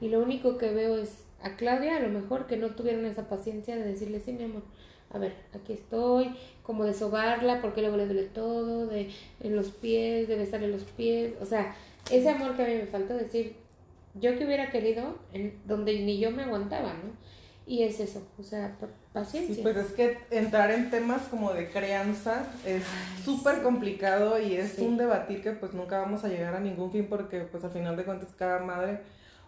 [0.00, 3.28] y lo único que veo es a Claudia, a lo mejor que no tuvieron esa
[3.28, 4.62] paciencia de decirle, sí, mi amor,
[5.10, 9.70] a ver, aquí estoy, como de sobarla, porque luego le duele todo, de en los
[9.70, 11.76] pies, de besarle los pies, o sea,
[12.10, 13.56] ese amor que a mí me faltó decir,
[14.14, 15.16] yo que hubiera querido,
[15.66, 17.12] donde ni yo me aguantaba, ¿no?
[17.66, 18.76] Y es eso, o sea,
[19.12, 19.54] paciencia.
[19.54, 22.82] Sí, pues es que entrar en temas como de crianza es
[23.24, 24.82] súper complicado y es Sí.
[24.84, 27.96] un debatir que pues nunca vamos a llegar a ningún fin porque pues al final
[27.96, 29.00] de cuentas cada madre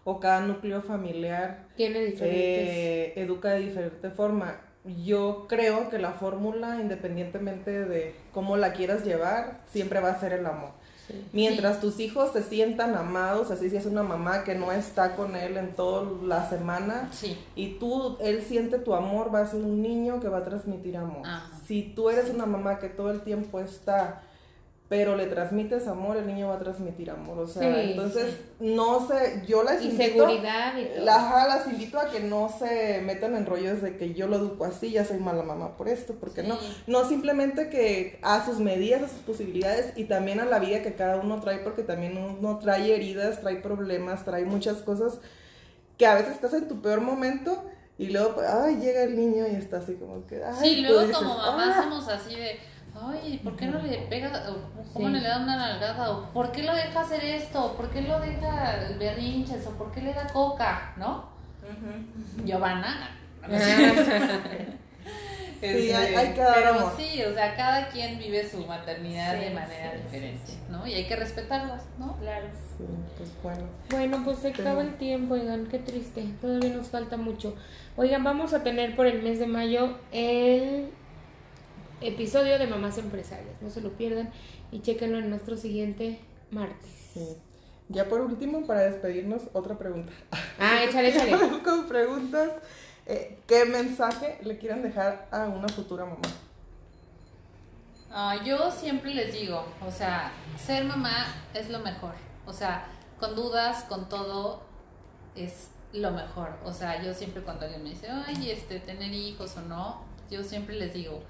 [0.05, 2.29] o cada núcleo familiar Tiene diferentes.
[2.29, 4.61] eh, educa de diferente forma.
[5.03, 10.35] Yo creo que la fórmula, independientemente de cómo la quieras llevar, siempre va a ser
[10.35, 10.73] el amor.
[11.07, 11.25] Sí.
[11.33, 15.37] Mientras tus hijos se sientan amados, así si es una mamá que no está con
[15.37, 17.37] él en toda la semana, Sí.
[17.57, 20.97] y tú, él siente tu amor, va a ser un niño que va a transmitir
[20.97, 21.27] amor.
[21.27, 21.51] Ajá.
[21.67, 24.23] Si tú eres una mamá que todo el tiempo está,
[24.87, 27.39] pero le transmites amor, el niño va a transmitir amor.
[27.39, 30.05] O sea, Sí, entonces, no sé, yo las Y invito.
[30.27, 31.05] seguridad y todo.
[31.07, 34.37] la- ajá, las invito a que no se metan en rollos de que yo lo
[34.37, 36.49] educo así, ya soy mala mamá por esto, porque Sí.
[36.49, 36.59] no.
[36.87, 40.95] No simplemente que a sus medidas, a sus posibilidades y también a la vida que
[40.95, 45.19] cada uno trae, porque también uno trae heridas, trae problemas, trae muchas cosas
[45.97, 47.65] que a veces estás en tu peor momento
[47.97, 50.83] y luego, pues, ay, llega el niño y está así como que, ay, Sí, tú
[50.83, 51.83] luego dices, como mamá "Ah".
[51.83, 52.59] somos así de,
[52.95, 54.31] ay, ¿por qué no le pega?
[54.51, 55.13] o ¿Cómo Sí.
[55.15, 56.11] no le da una nalgada?
[56.11, 57.75] ¿O ¿Por qué lo deja hacer esto?
[57.77, 59.67] ¿Por qué lo deja berrinches?
[59.67, 60.93] ¿O por qué le da coca?
[60.97, 61.29] ¿no?
[62.45, 63.11] Giovanna.
[65.61, 66.93] Sí, hay- Este, hay que dar pero amor.
[66.95, 70.87] sí, o sea, cada quien vive su maternidad Sí, de manera sí, diferente, sí, ¿no?
[70.87, 72.17] Y hay que respetarlas, ¿no?
[72.19, 72.49] Claro.
[72.77, 72.85] Sí,
[73.17, 73.63] pues bueno.
[73.89, 76.23] Bueno, pues se acaba el tiempo, oigan, qué triste.
[76.43, 77.55] Todavía nos falta mucho.
[77.97, 80.91] Oigan, vamos a tener por el mes de mayo el
[82.05, 83.57] episodio de Mamás Empresarias.
[83.61, 84.31] No se lo pierdan
[84.71, 86.91] y chéquenlo en nuestro siguiente martes.
[87.13, 87.37] Sí.
[87.89, 90.13] Ya por último, para despedirnos, otra pregunta.
[90.59, 91.63] Ah, échale, échale.
[91.63, 92.51] Con preguntas,
[93.07, 96.21] eh, ¿qué mensaje le quieren dejar a una futura mamá?
[98.11, 102.15] Ah, yo siempre les digo, o sea, ser mamá es lo mejor.
[102.47, 102.87] O sea,
[103.19, 104.63] con dudas, con todo,
[105.35, 106.57] es lo mejor.
[106.65, 110.43] O sea, yo siempre cuando alguien me dice, ay, este, tener hijos o no, yo
[110.43, 111.23] siempre les digo,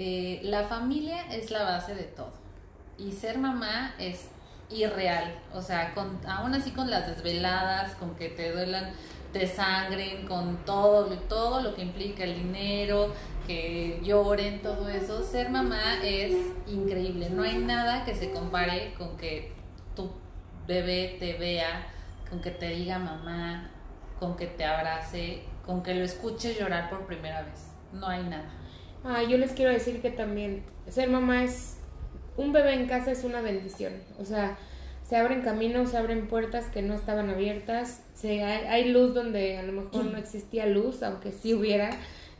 [0.00, 2.30] eh, la familia es la base de todo.
[2.98, 4.28] Y ser mamá es
[4.70, 5.34] irreal.
[5.52, 8.92] O sea, con, aún así con las desveladas, con que te duelan,
[9.32, 13.12] te sangren, con todo, todo lo que implica el dinero,
[13.48, 15.24] que lloren, todo eso.
[15.24, 16.32] Ser mamá es
[16.68, 17.30] increíble.
[17.30, 19.52] No hay nada que se compare con que
[19.96, 20.12] tu
[20.68, 21.88] bebé te vea,
[22.30, 23.68] con que te diga mamá,
[24.20, 27.72] con que te abrace, con que lo escuches llorar por primera vez.
[27.92, 28.57] No hay nada.
[29.04, 31.78] Ah, yo les quiero decir que también ser mamá es
[32.36, 33.92] un bebé en casa es una bendición.
[34.18, 34.56] O sea,
[35.08, 38.02] se abren caminos, se abren puertas que no estaban abiertas.
[38.14, 41.90] Se, hay, hay luz donde a lo mejor no existía luz, aunque sí hubiera.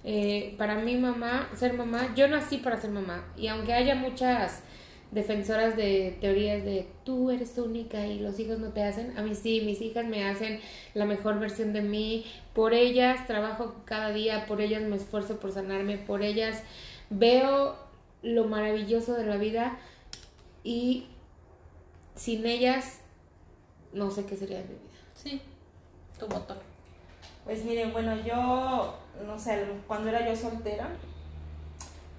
[0.04, 3.24] Eh, para mi mamá, ser mamá, yo nací para ser mamá.
[3.36, 4.62] Y aunque haya muchas
[5.11, 9.34] defensoras de teorías de tú eres única y los hijos no te hacen, a mí
[9.34, 10.61] sí, mis hijas me hacen
[10.94, 15.52] la mejor versión de mí, por ellas trabajo cada día, por ellas me esfuerzo por
[15.52, 16.62] sanarme, por ellas
[17.11, 17.76] veo
[18.22, 19.78] lo maravilloso de la vida
[20.62, 21.06] y
[22.14, 23.00] sin ellas
[23.92, 24.98] no sé qué sería de mi vida.
[25.14, 25.40] Sí,
[26.18, 26.59] tu motor.
[27.44, 30.90] Pues miren, bueno, yo, no sé, cuando era yo soltera,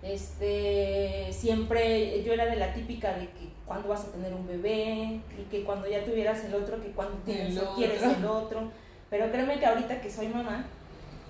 [0.02, 5.20] este, siempre yo era de la típica de que cuando vas a tener un bebé
[5.38, 8.72] y que cuando ya tuvieras el otro, que cuando tienes El quieres el otro.
[9.10, 10.66] Pero créeme que ahorita que soy mamá,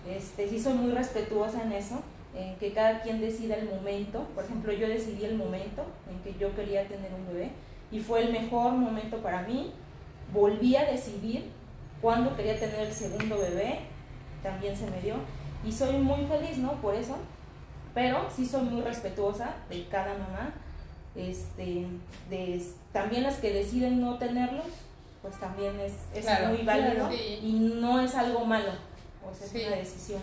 [0.07, 2.01] este, sí soy muy respetuosa en eso,
[2.35, 4.27] en que cada quien decida el momento.
[4.35, 7.51] Por ejemplo, yo decidí el momento en que yo quería tener un bebé
[7.91, 9.73] y fue el mejor momento para mí.
[10.31, 11.49] Volví a decidir
[12.01, 13.79] cuándo quería tener el segundo bebé,
[14.43, 15.15] también se me dio.
[15.65, 16.73] Y soy muy feliz, ¿no?
[16.81, 17.17] Por eso.
[17.93, 20.53] Pero sí soy muy respetuosa de cada mamá.
[21.15, 21.87] Este,
[22.29, 22.63] de,
[22.93, 24.67] también las que deciden no tenerlos,
[25.21, 27.39] pues también es, es Claro, muy válido claro, sí.
[27.43, 28.71] y no es algo malo.
[29.29, 29.61] O sea, Sí.
[29.61, 30.21] es una decisión,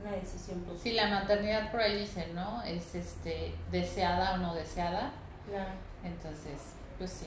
[0.00, 2.62] una decisión pues, Sí, la maternidad por ahí dice, ¿no?
[2.62, 5.10] Es este deseada o no deseada.
[5.48, 5.70] Claro.
[6.04, 6.58] Entonces,
[6.96, 7.26] pues sí.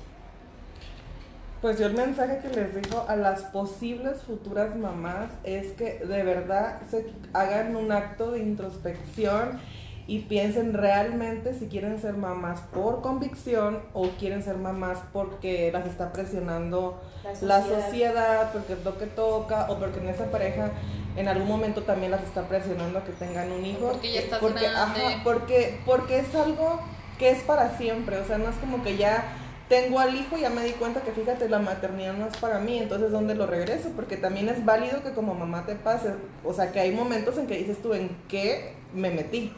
[1.62, 6.24] Pues yo el mensaje que les dejo a las posibles futuras mamás es que de
[6.24, 9.62] verdad se hagan un acto de introspección
[10.06, 15.88] y piensen realmente si quieren ser mamás por convicción o quieren ser mamás porque las
[15.88, 17.02] está presionando
[17.42, 20.72] la sociedad, porque es lo que toca o porque en esa pareja
[21.16, 23.92] en algún momento también las está presionando a que tengan un hijo.
[23.92, 25.06] Porque ya estás porque, grande.
[25.06, 26.80] ajá, porque, porque es algo
[27.18, 29.24] que es para siempre, o sea, no es como que ya
[29.70, 32.60] tengo al hijo y ya me di cuenta que fíjate, la maternidad no es para
[32.60, 33.92] mí, entonces ¿dónde lo regreso?
[33.96, 36.10] Porque también es válido que como mamá te pase,
[36.44, 39.54] o sea, que hay momentos en que dices tú, ¿en qué me metí?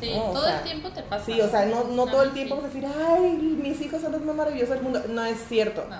[0.00, 1.24] Sí, No, o todo sea, el tiempo te pasa.
[1.24, 2.62] Sí, o sea, no, no todo el tiempo sí.
[2.62, 3.32] vas a decir, ay,
[3.62, 5.02] mis hijos son los más maravillosos del mundo.
[5.08, 5.84] No es cierto.
[5.88, 5.96] No.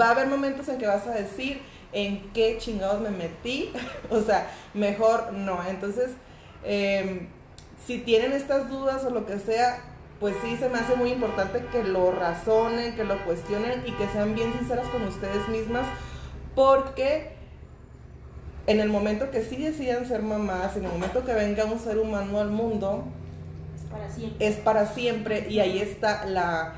[0.00, 1.60] Va a haber momentos en que vas a decir
[1.92, 3.72] en qué chingados me metí.
[4.10, 5.64] o sea, mejor no.
[5.68, 6.10] Entonces,
[6.64, 7.28] em,
[7.86, 9.84] si tienen estas dudas o lo que sea,
[10.20, 14.06] pues sí se me hace muy importante que lo razonen, que lo cuestionen y que
[14.08, 15.84] sean bien sinceras con ustedes mismas,
[16.54, 17.32] porque
[18.68, 21.98] en el momento que sí decidan ser mamás, en el momento que venga un ser
[21.98, 23.04] humano al mundo,
[23.92, 24.46] para siempre.
[24.46, 26.74] es para siempre y ahí está la,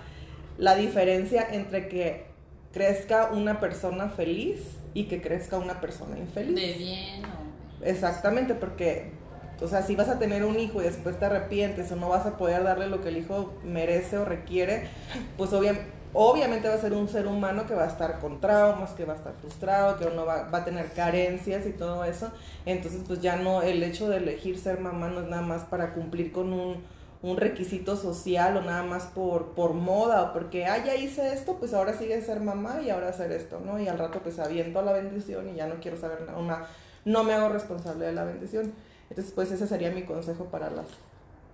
[0.58, 2.26] la diferencia entre que
[2.72, 4.60] crezca una persona feliz
[4.94, 6.54] y que crezca una persona infeliz.
[6.54, 7.84] De bien o...
[7.84, 9.12] Exactamente, porque,
[9.60, 12.26] o sea, si vas a tener un hijo y después te arrepientes o no vas
[12.26, 14.88] a poder darle lo que el hijo merece o requiere,
[15.36, 15.78] pues obvia-
[16.12, 19.14] obviamente va a ser un ser humano que va a estar con traumas, que va
[19.14, 22.30] a estar frustrado, que uno va, va a tener carencias y todo eso.
[22.66, 25.92] Entonces, pues ya no, el hecho de elegir ser mamá no es nada más para
[25.92, 26.76] cumplir con un,
[27.24, 31.56] un requisito social o nada más por, por moda o porque, ah, ya hice esto,
[31.58, 33.80] pues ahora sigue ser mamá y ahora hacer esto, ¿no?
[33.80, 36.66] Y al rato pues aviento la bendición y ya no quiero saber nada, una,
[37.06, 38.72] no me hago responsable de la bendición.
[39.08, 40.86] Entonces, pues ese sería mi consejo para las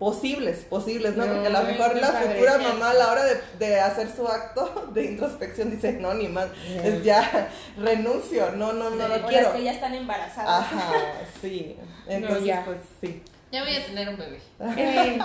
[0.00, 1.26] posibles, posibles, ¿no?
[1.26, 2.28] No, Porque a lo mejor la padre.
[2.34, 6.26] futura mamá a la hora de, de hacer su acto de introspección dice, no, ni
[6.26, 6.48] más,
[6.82, 9.52] es ya renuncio, no, no, no O lo las quiero.
[9.52, 10.48] que ya están embarazadas.
[10.64, 10.92] Ajá,
[11.40, 11.76] sí.
[12.08, 12.64] Entonces, ya.
[12.64, 13.22] pues sí.
[13.52, 14.40] Ya voy a tener un bebé.
[14.76, 15.18] Eh,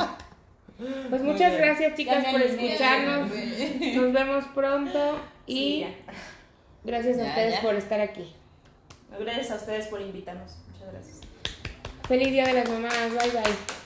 [1.10, 1.62] pues muchas bien.
[1.62, 3.30] gracias chicas Ya por escucharnos.
[3.96, 5.86] Nos vemos pronto y
[6.84, 7.62] gracias a Ya, ustedes ya.
[7.62, 8.34] por estar aquí.
[9.20, 10.52] Gracias a ustedes por invitarnos.
[10.74, 11.20] Muchas gracias.
[12.08, 13.10] Feliz Día de las Mamás.
[13.10, 13.85] Bye bye.